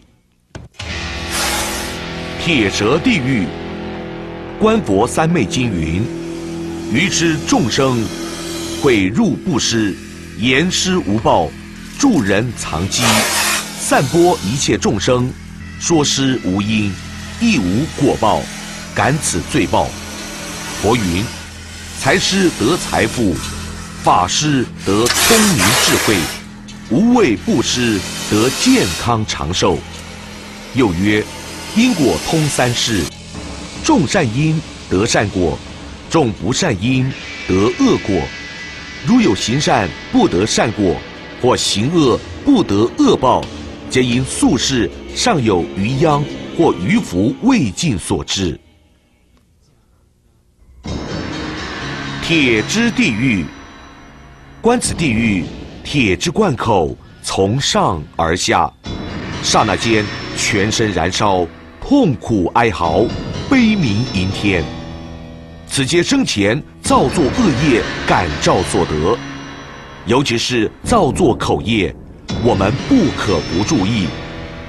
[2.42, 3.46] 铁蛇地狱，
[4.58, 6.02] 观佛三昧经云：
[6.94, 8.02] 愚痴众生，
[8.82, 9.94] 毁入不施，
[10.38, 11.50] 言施无报，
[12.00, 13.04] 助人藏机，
[13.90, 15.34] 散播一切众生。
[15.80, 16.94] 说师无因，
[17.42, 18.40] 亦无果报，
[18.94, 19.88] 感此罪报。
[20.80, 21.26] 佛云：
[22.00, 23.36] 财师得财富，
[24.04, 26.18] 法师得聪明智慧，
[26.92, 29.80] 无畏布施得健康长寿。
[30.76, 31.24] 又曰：
[31.76, 33.02] 因果通三世，
[33.84, 35.58] 种善因得善果，
[36.12, 37.12] 种不善因
[37.48, 38.22] 得恶果。
[39.04, 40.96] 如有行善不得善果，
[41.42, 43.44] 或行恶不得恶报。
[43.90, 46.24] 皆因宿世尚有余殃
[46.56, 48.60] 或余福未尽所致。
[52.22, 53.44] 铁之地狱，
[54.62, 55.44] 观此地狱，
[55.84, 58.72] 铁之贯口从上而下，
[59.42, 60.06] 刹那间
[60.38, 61.48] 全身燃烧，
[61.82, 63.06] 痛苦哀嚎，
[63.50, 64.64] 悲鸣盈天。
[65.66, 69.18] 此皆生前造作恶业感召所得，
[70.06, 71.96] 尤其是造作口业。
[72.44, 74.08] 我们不可不注意，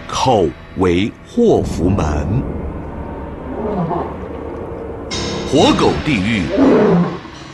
[0.09, 0.47] 口
[0.79, 2.43] 为祸福门。
[5.49, 6.45] 活狗地狱，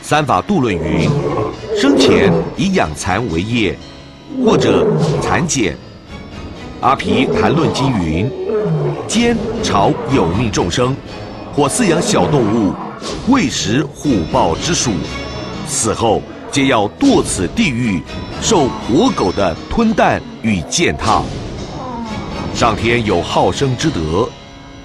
[0.01, 1.09] 三法度论云：
[1.75, 3.77] 生前以养蚕为业，
[4.43, 4.87] 或者
[5.21, 5.75] 蚕茧。
[6.81, 8.31] 阿毗谈论经云：
[9.07, 10.95] 奸朝有命众生，
[11.53, 12.73] 或饲养小动物，
[13.27, 14.91] 喂食虎豹之属，
[15.67, 16.21] 死后。
[16.51, 18.01] 皆要堕此地狱，
[18.41, 21.21] 受活狗的吞啖与践踏。
[22.53, 24.27] 上天有好生之德，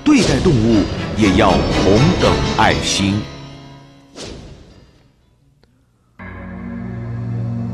[0.05, 0.83] 对待动物
[1.17, 3.19] 也要同等爱心。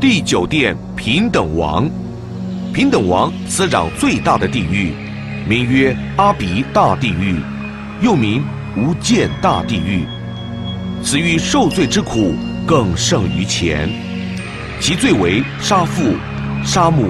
[0.01, 1.91] 第九殿平等王，
[2.73, 4.93] 平等王司掌最大的地狱，
[5.49, 7.41] 名曰阿鼻大地狱，
[8.01, 8.45] 又名
[8.77, 10.07] 无间大地狱。
[11.03, 12.35] 此狱受罪之苦。
[12.69, 13.89] 更胜于前，
[14.79, 16.13] 其罪为杀父、
[16.63, 17.09] 杀母，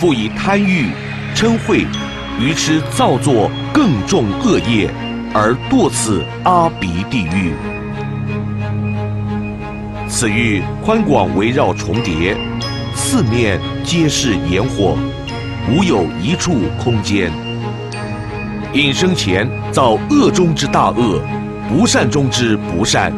[0.00, 0.88] 复以贪欲、
[1.32, 1.86] 嗔恚、
[2.40, 4.90] 愚痴造作更重恶业，
[5.32, 7.52] 而堕此阿鼻地狱。
[10.08, 12.36] 此域宽广围绕重叠，
[12.92, 14.98] 四面皆是炎火，
[15.70, 17.30] 无有一处空间。
[18.72, 21.22] 因生前造恶中之大恶，
[21.68, 23.12] 不善中之不善，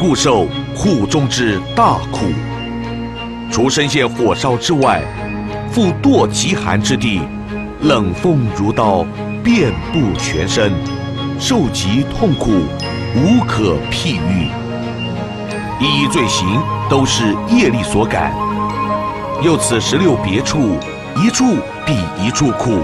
[0.00, 2.26] 故受苦中之大苦。
[3.50, 5.02] 除身陷火烧之外，
[5.70, 7.20] 复堕极寒之地，
[7.82, 9.04] 冷风如刀，
[9.44, 10.72] 遍布全身，
[11.38, 12.50] 受极痛苦，
[13.14, 14.48] 无可譬喻。
[15.80, 18.32] 一一罪行都是业力所感，
[19.42, 20.78] 又此十六别处，
[21.16, 22.78] 一处比一处苦，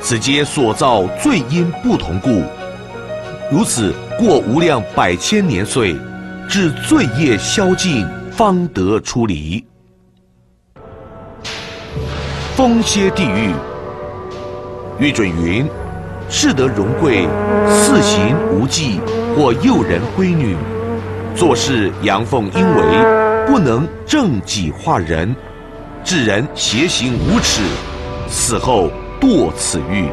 [0.00, 2.42] 此皆所造罪因不同故。
[3.50, 5.96] 如此过无量百千年岁，
[6.48, 9.64] 至罪业消尽，方得出离。
[12.54, 13.54] 风歇地狱，
[14.98, 15.66] 欲准云：
[16.28, 17.26] 世得荣贵，
[17.68, 19.00] 四行无忌，
[19.34, 20.56] 或诱人闺女。
[21.34, 25.34] 做事阳奉阴违，不能正己化人，
[26.04, 27.62] 致人邪行无耻，
[28.28, 30.08] 死后堕此狱。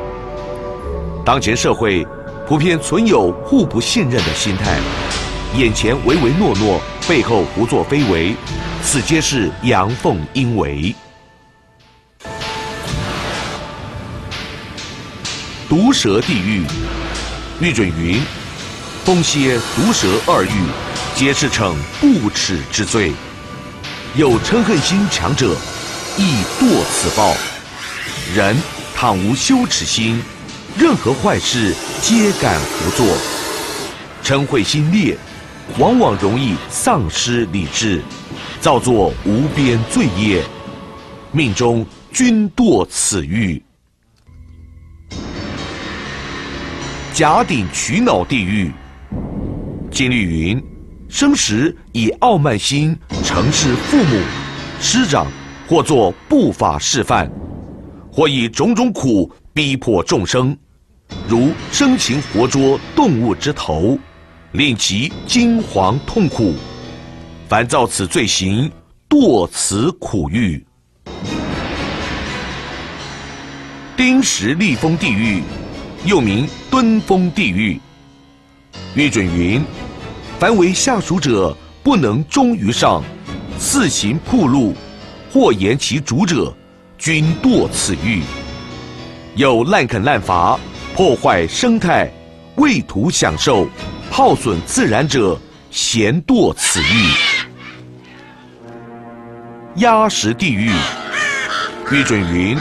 [1.26, 2.08] 当前社会
[2.48, 4.80] 普遍存有互不信任的心态，
[5.56, 8.36] 眼前唯唯诺诺，背后胡作非为，
[8.84, 10.94] 此皆是阳奉阴违。
[15.68, 16.66] 毒蛇地狱，
[17.60, 18.22] 玉准云：
[19.04, 20.52] 风蝎、毒蛇二狱。
[21.16, 23.12] 皆是逞不耻之罪，
[24.16, 25.54] 有嗔恨心强者，
[26.16, 27.36] 亦堕此报。
[28.34, 28.56] 人
[28.96, 30.22] 倘无羞耻心，
[30.78, 33.18] 任何坏事皆敢胡作。
[34.24, 35.18] 嗔恚心烈，
[35.78, 38.02] 往往容易丧失理智，
[38.60, 40.44] 造作无边罪业，
[41.32, 43.62] 命中均堕此狱。
[47.14, 48.72] 甲顶取脑地狱，
[49.92, 50.62] 金律云。
[51.08, 54.22] 生时以傲慢心承事父母、
[54.80, 55.26] 师长，
[55.68, 57.28] 或作不法示范，
[58.12, 60.56] 或以种种苦逼迫众生，
[61.28, 63.98] 如生擒活捉动物之头，
[64.52, 66.54] 令其惊惶痛苦。
[67.48, 68.72] 凡造此罪行，
[69.08, 70.64] 堕此苦狱。
[73.96, 75.44] 丁石立风地狱，
[76.06, 77.80] 又名敦风地狱。
[78.96, 79.62] 玉准云。
[80.40, 83.04] 凡为下属者，不能忠于上，
[83.58, 84.74] 肆行铺路，
[85.34, 86.56] 或言其主者，
[86.98, 88.22] 均堕此狱。
[89.36, 90.58] 有滥垦滥伐，
[90.96, 92.10] 破坏生态，
[92.56, 93.68] 为图享受，
[94.12, 95.40] 耗损自然者，
[95.72, 97.12] 咸堕此狱。
[99.76, 100.72] 压实地狱，
[101.92, 102.58] 玉准云：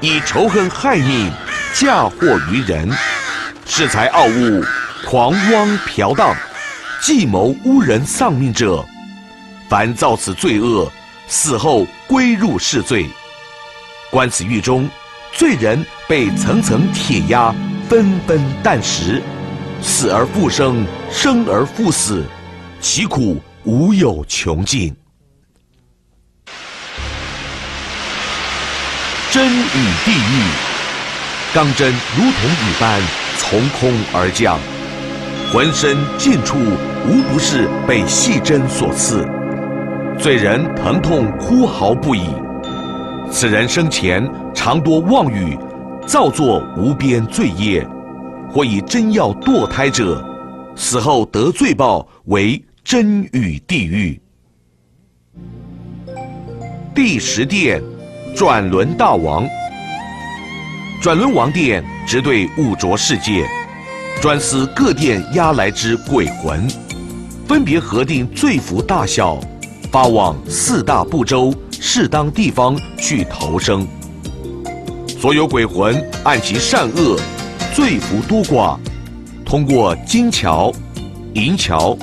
[0.00, 1.30] 以仇恨害命，
[1.74, 2.90] 嫁祸于人，
[3.66, 4.64] 恃才傲物，
[5.04, 6.34] 狂妄嫖荡。
[7.00, 8.84] 计谋污人丧命者，
[9.68, 10.90] 凡造此罪恶，
[11.26, 13.06] 死后归入是罪。
[14.10, 14.88] 观此狱中，
[15.32, 17.54] 罪人被层层铁压，
[17.88, 19.22] 纷纷啖食，
[19.80, 22.24] 死而复生，生而复死，
[22.80, 24.94] 其苦无有穷尽。
[29.30, 30.42] 真雨地狱，
[31.54, 33.00] 钢针如同雨般
[33.38, 34.58] 从空而降。
[35.52, 36.58] 浑身尽处
[37.08, 39.26] 无不是被细针所刺，
[40.18, 42.28] 罪人疼痛哭嚎不已。
[43.30, 45.58] 此人生前常多妄语，
[46.06, 47.86] 造作无边罪业，
[48.52, 50.24] 或以真药堕胎者，
[50.74, 54.20] 死后得罪报为真语地狱。
[56.94, 57.82] 第十殿，
[58.34, 59.46] 转轮大王。
[61.00, 63.46] 转轮王殿直对五浊世界。
[64.20, 66.66] 专司各殿押来之鬼魂，
[67.46, 69.38] 分别核定罪福大小，
[69.92, 73.86] 发往四大部洲适当地方去投生。
[75.06, 75.94] 所有鬼魂
[76.24, 77.16] 按其善恶、
[77.78, 78.76] 罪福多寡，
[79.44, 80.74] 通过金桥、
[81.34, 81.96] 银桥、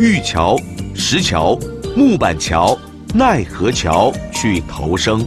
[0.00, 0.58] 玉桥、
[0.92, 1.56] 石桥、
[1.94, 2.76] 木板桥、
[3.14, 5.24] 奈何桥去投生。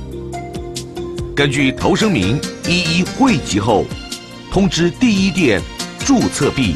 [1.33, 2.37] 根据投生名
[2.67, 3.85] 一一汇集后，
[4.51, 5.61] 通知第一殿。
[5.99, 6.75] 注册毕，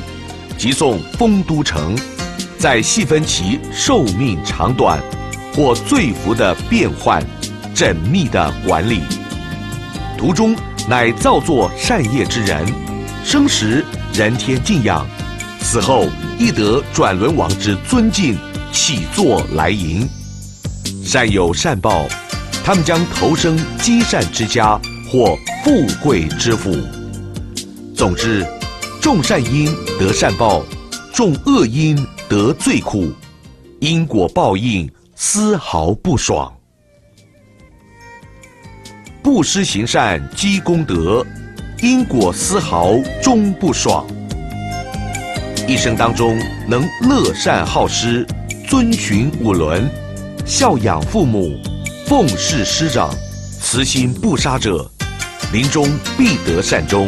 [0.57, 1.97] 即送丰都城，
[2.57, 5.03] 再细分其寿命长短
[5.53, 7.21] 或罪福的变换，
[7.75, 9.01] 缜密的管理。
[10.17, 10.55] 途中
[10.87, 12.65] 乃造作善业之人，
[13.27, 15.05] 生时人天敬仰，
[15.59, 16.07] 死后
[16.39, 18.37] 亦得转轮王之尊敬，
[18.71, 20.07] 起坐来迎。
[21.03, 22.07] 善有善报，
[22.63, 24.79] 他们将投生积善之家
[25.11, 26.73] 或富贵之府。
[27.93, 28.47] 总之。
[29.01, 29.65] 种善因
[29.99, 30.63] 得善报，
[31.13, 31.97] 种恶因
[32.29, 33.11] 得罪苦，
[33.81, 36.49] 因果报应丝毫不爽。
[39.21, 41.25] 布施行善积功德，
[41.81, 44.05] 因果丝毫终不爽。
[45.67, 48.25] 一生当中能乐善好施、
[48.67, 49.87] 遵循五伦、
[50.45, 51.59] 孝养父母、
[52.07, 53.13] 奉事师长、
[53.61, 54.89] 慈心不杀者，
[55.51, 57.07] 临终必得善终，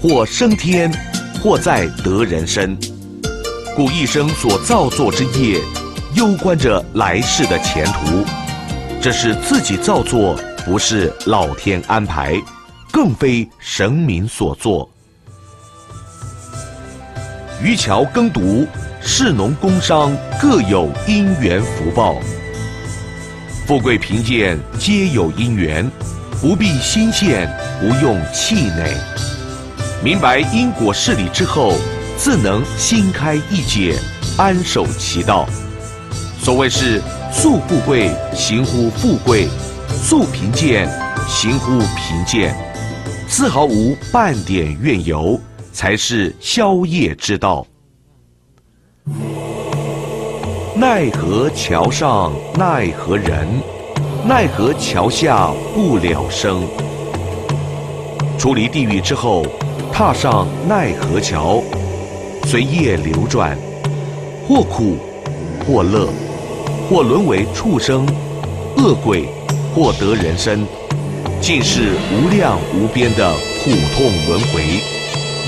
[0.00, 0.90] 或升天，
[1.42, 2.78] 或在得人身。
[3.76, 5.60] 故一生所造作之业，
[6.14, 8.24] 攸关着来世的前途。
[9.00, 10.38] 这是自己造作。
[10.64, 12.40] 不是老天安排，
[12.92, 14.88] 更非神明所作。
[17.62, 18.66] 渔樵耕读，
[19.00, 22.16] 士农工商各有因缘福报。
[23.66, 25.90] 富贵贫贱皆有因缘，
[26.38, 27.48] 不必心羡，
[27.80, 28.94] 不用气馁。
[30.04, 31.72] 明白因果事理之后，
[32.18, 33.98] 自能心开意解，
[34.36, 35.48] 安守其道。
[36.42, 37.00] 所谓是
[37.32, 39.48] 素富贵，行乎富贵。
[39.88, 40.86] 素贫贱，
[41.28, 42.54] 行乎贫贱，
[43.34, 45.40] 丝毫无半点怨尤，
[45.72, 47.66] 才是消业之道。
[50.76, 53.48] 奈何桥上奈何人，
[54.28, 56.68] 奈何桥下不了生。
[58.36, 59.46] 出离地狱之后，
[59.90, 61.62] 踏上奈何桥，
[62.44, 63.56] 随业流转，
[64.46, 64.98] 或苦，
[65.66, 66.06] 或乐，
[66.86, 68.06] 或沦为畜生、
[68.76, 69.26] 恶鬼。
[69.74, 70.66] 或得人生，
[71.42, 74.62] 尽是无量无边的苦痛轮回，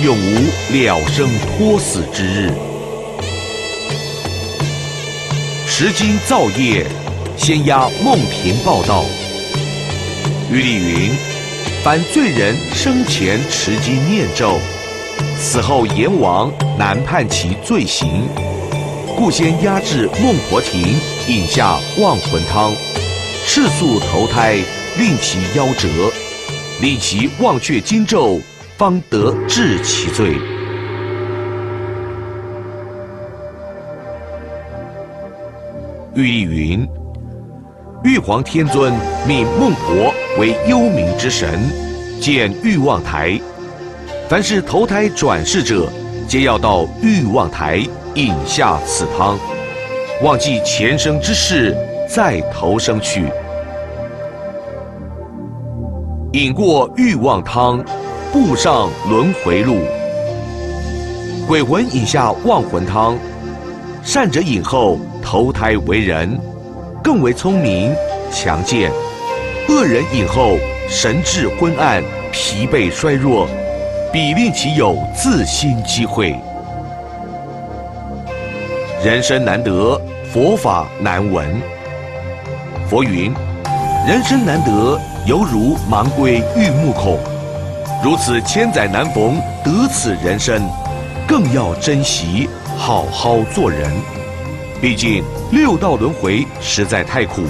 [0.03, 2.53] 永无了生脱死之日。
[5.69, 6.85] 持经造业，
[7.37, 9.05] 先压梦平报道。
[10.51, 11.13] 玉立云：
[11.85, 14.59] 凡罪人生前持经念咒，
[15.39, 18.25] 死后阎王难判其罪行，
[19.17, 20.97] 故先压至孟婆亭，
[21.29, 22.75] 饮下忘魂汤。
[23.47, 24.59] 赤素投胎，
[24.97, 25.89] 令其夭折，
[26.81, 28.39] 令其忘却今咒，
[28.77, 30.37] 方得治其罪。
[36.15, 36.89] 寓意云：
[38.05, 38.93] 玉皇天尊
[39.27, 41.59] 命孟婆为幽冥之神，
[42.21, 43.37] 建欲望台，
[44.29, 45.89] 凡是投胎转世者，
[46.29, 47.85] 皆要到欲望台
[48.15, 49.37] 饮下此汤，
[50.23, 51.77] 忘记前生之事。
[52.07, 53.25] 再投生去，
[56.35, 57.81] 饮过欲望汤，
[58.33, 59.79] 步上轮回路。
[61.47, 63.17] 鬼魂饮下忘魂汤，
[64.03, 66.37] 善者饮后投胎为人，
[67.05, 67.95] 更为聪明
[68.33, 68.91] 强健；
[69.69, 70.57] 恶人饮后
[70.89, 73.47] 神智昏暗，疲惫衰弱，
[74.13, 76.35] 必令其有自新机会。
[79.05, 80.01] 人生难得，
[80.33, 81.63] 佛法难闻。
[82.91, 83.33] 佛云
[84.05, 87.19] ：“人生难得，犹如盲龟遇目孔。
[88.03, 90.63] 如此千载难逢得此人生，
[91.27, 93.91] 更要珍惜，好好做人。
[94.83, 97.43] 毕竟六道轮回实在太苦，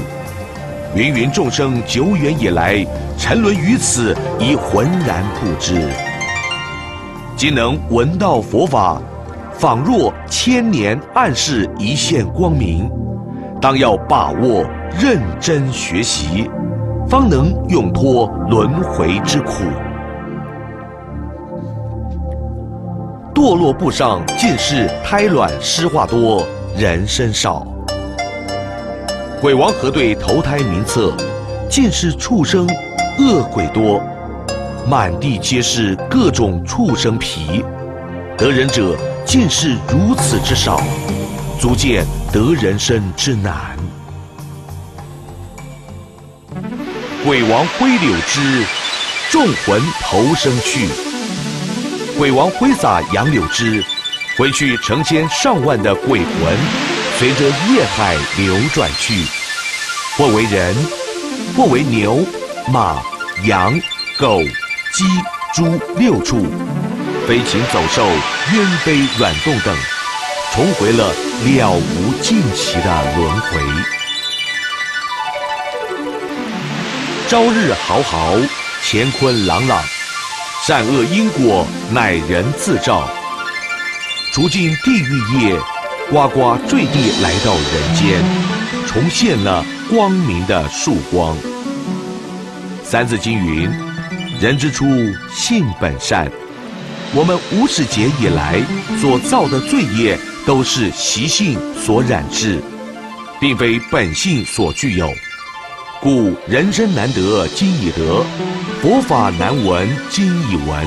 [0.94, 2.86] 芸芸众生久远以来
[3.18, 5.88] 沉沦于此，已浑然不知。
[7.36, 9.02] 今能闻到佛法，
[9.52, 12.88] 仿若千年暗示一线光明，
[13.60, 14.64] 当要把握。”
[14.96, 16.48] 认真学习，
[17.14, 19.62] 方能永脱轮回之苦。
[23.32, 26.44] 堕落部上尽是胎卵湿化多，
[26.76, 27.64] 人身少。
[29.40, 31.14] 鬼王核对投胎名册，
[31.70, 32.66] 尽是畜生、
[33.20, 34.02] 恶鬼多，
[34.84, 37.64] 满地皆是各种畜生皮。
[38.36, 40.80] 得人者尽是如此之少，
[41.60, 43.54] 足见得人生之难。
[47.24, 48.66] 鬼王挥柳枝，
[49.30, 50.86] 众魂投生去。
[52.18, 53.82] 鬼王挥洒杨柳枝，
[54.36, 56.54] 回去成千上万的鬼魂，
[57.18, 59.24] 随着夜海流转去，
[60.18, 60.76] 或为人，
[61.56, 62.22] 或为牛、
[62.70, 63.02] 马、
[63.44, 63.72] 羊、
[64.18, 64.42] 狗、
[64.92, 65.04] 鸡、
[65.54, 66.46] 猪六畜，
[67.26, 68.06] 飞禽走兽、
[68.52, 69.74] 鸢飞卵动等，
[70.54, 71.10] 重回了
[71.46, 74.03] 了无尽期的轮回。
[77.26, 78.36] 朝日豪豪，
[78.82, 79.82] 乾坤朗朗，
[80.66, 83.08] 善恶因果乃人自照。
[84.30, 85.58] 除尽地狱业，
[86.10, 88.22] 呱呱坠地来到人间，
[88.86, 91.34] 重现了光明的曙光。
[92.84, 93.70] 三字经云
[94.38, 94.84] ：“人之初，
[95.34, 96.30] 性本善。”
[97.16, 98.60] 我们无始劫以来
[99.00, 102.62] 所造的罪业，都是习性所染制，
[103.40, 105.10] 并非本性所具有，
[106.05, 108.22] 故人生难得今已得，
[108.82, 110.86] 佛法难闻今已闻，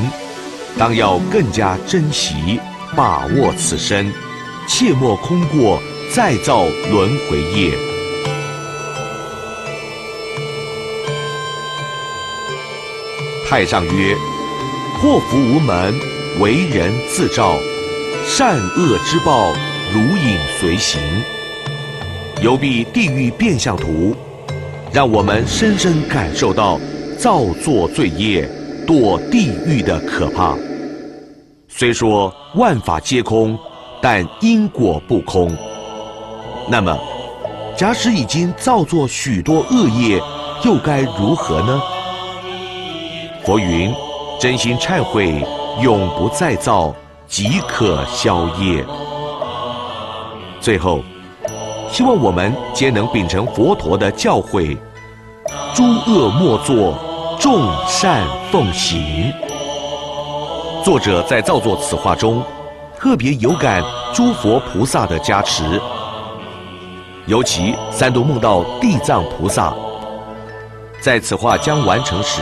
[0.78, 2.60] 当要更加珍惜
[2.96, 4.14] 把握此生，
[4.68, 5.82] 切莫空过
[6.14, 7.72] 再造轮回业。
[13.50, 14.16] 太上曰：
[15.02, 15.96] 祸福无门，
[16.40, 17.58] 为人自照，
[18.28, 19.52] 善恶之报，
[19.92, 21.02] 如影随形。
[22.44, 24.16] 游必地狱变相图，
[24.92, 26.80] 让我们深深感受到
[27.18, 28.50] 造作罪业、
[28.88, 30.56] 堕地狱的可怕。
[31.68, 33.58] 虽说万法皆空，
[34.02, 35.56] 但因果不空。
[36.70, 36.98] 那么，
[37.76, 40.22] 假使已经造作许多恶业，
[40.64, 41.82] 又该如何呢？
[43.46, 43.94] 佛云：
[44.40, 45.46] 真心忏悔，
[45.82, 46.96] 永不再造，
[47.28, 48.84] 即可消业。
[50.62, 51.04] 最后。
[51.92, 54.78] 希望我们皆能秉承佛陀的教诲，
[55.74, 56.94] 诸恶莫作，
[57.40, 59.34] 众善奉行。
[60.84, 62.44] 作者在造作此画中，
[62.98, 63.84] 特别有感
[64.14, 65.82] 诸佛菩萨的加持，
[67.26, 69.74] 尤其三度梦到地藏菩萨。
[71.02, 72.42] 在此画将完成时，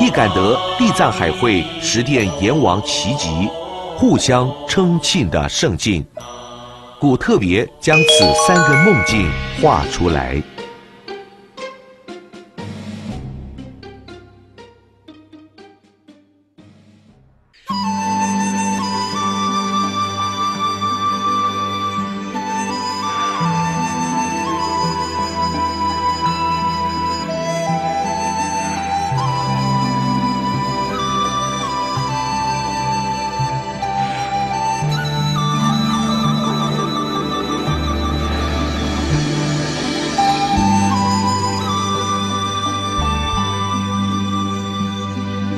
[0.00, 3.48] 亦感得地藏海会十殿阎王齐集，
[3.96, 6.04] 互相称庆的圣境。
[6.98, 9.30] 故特别将此三个梦境
[9.60, 10.42] 画出来。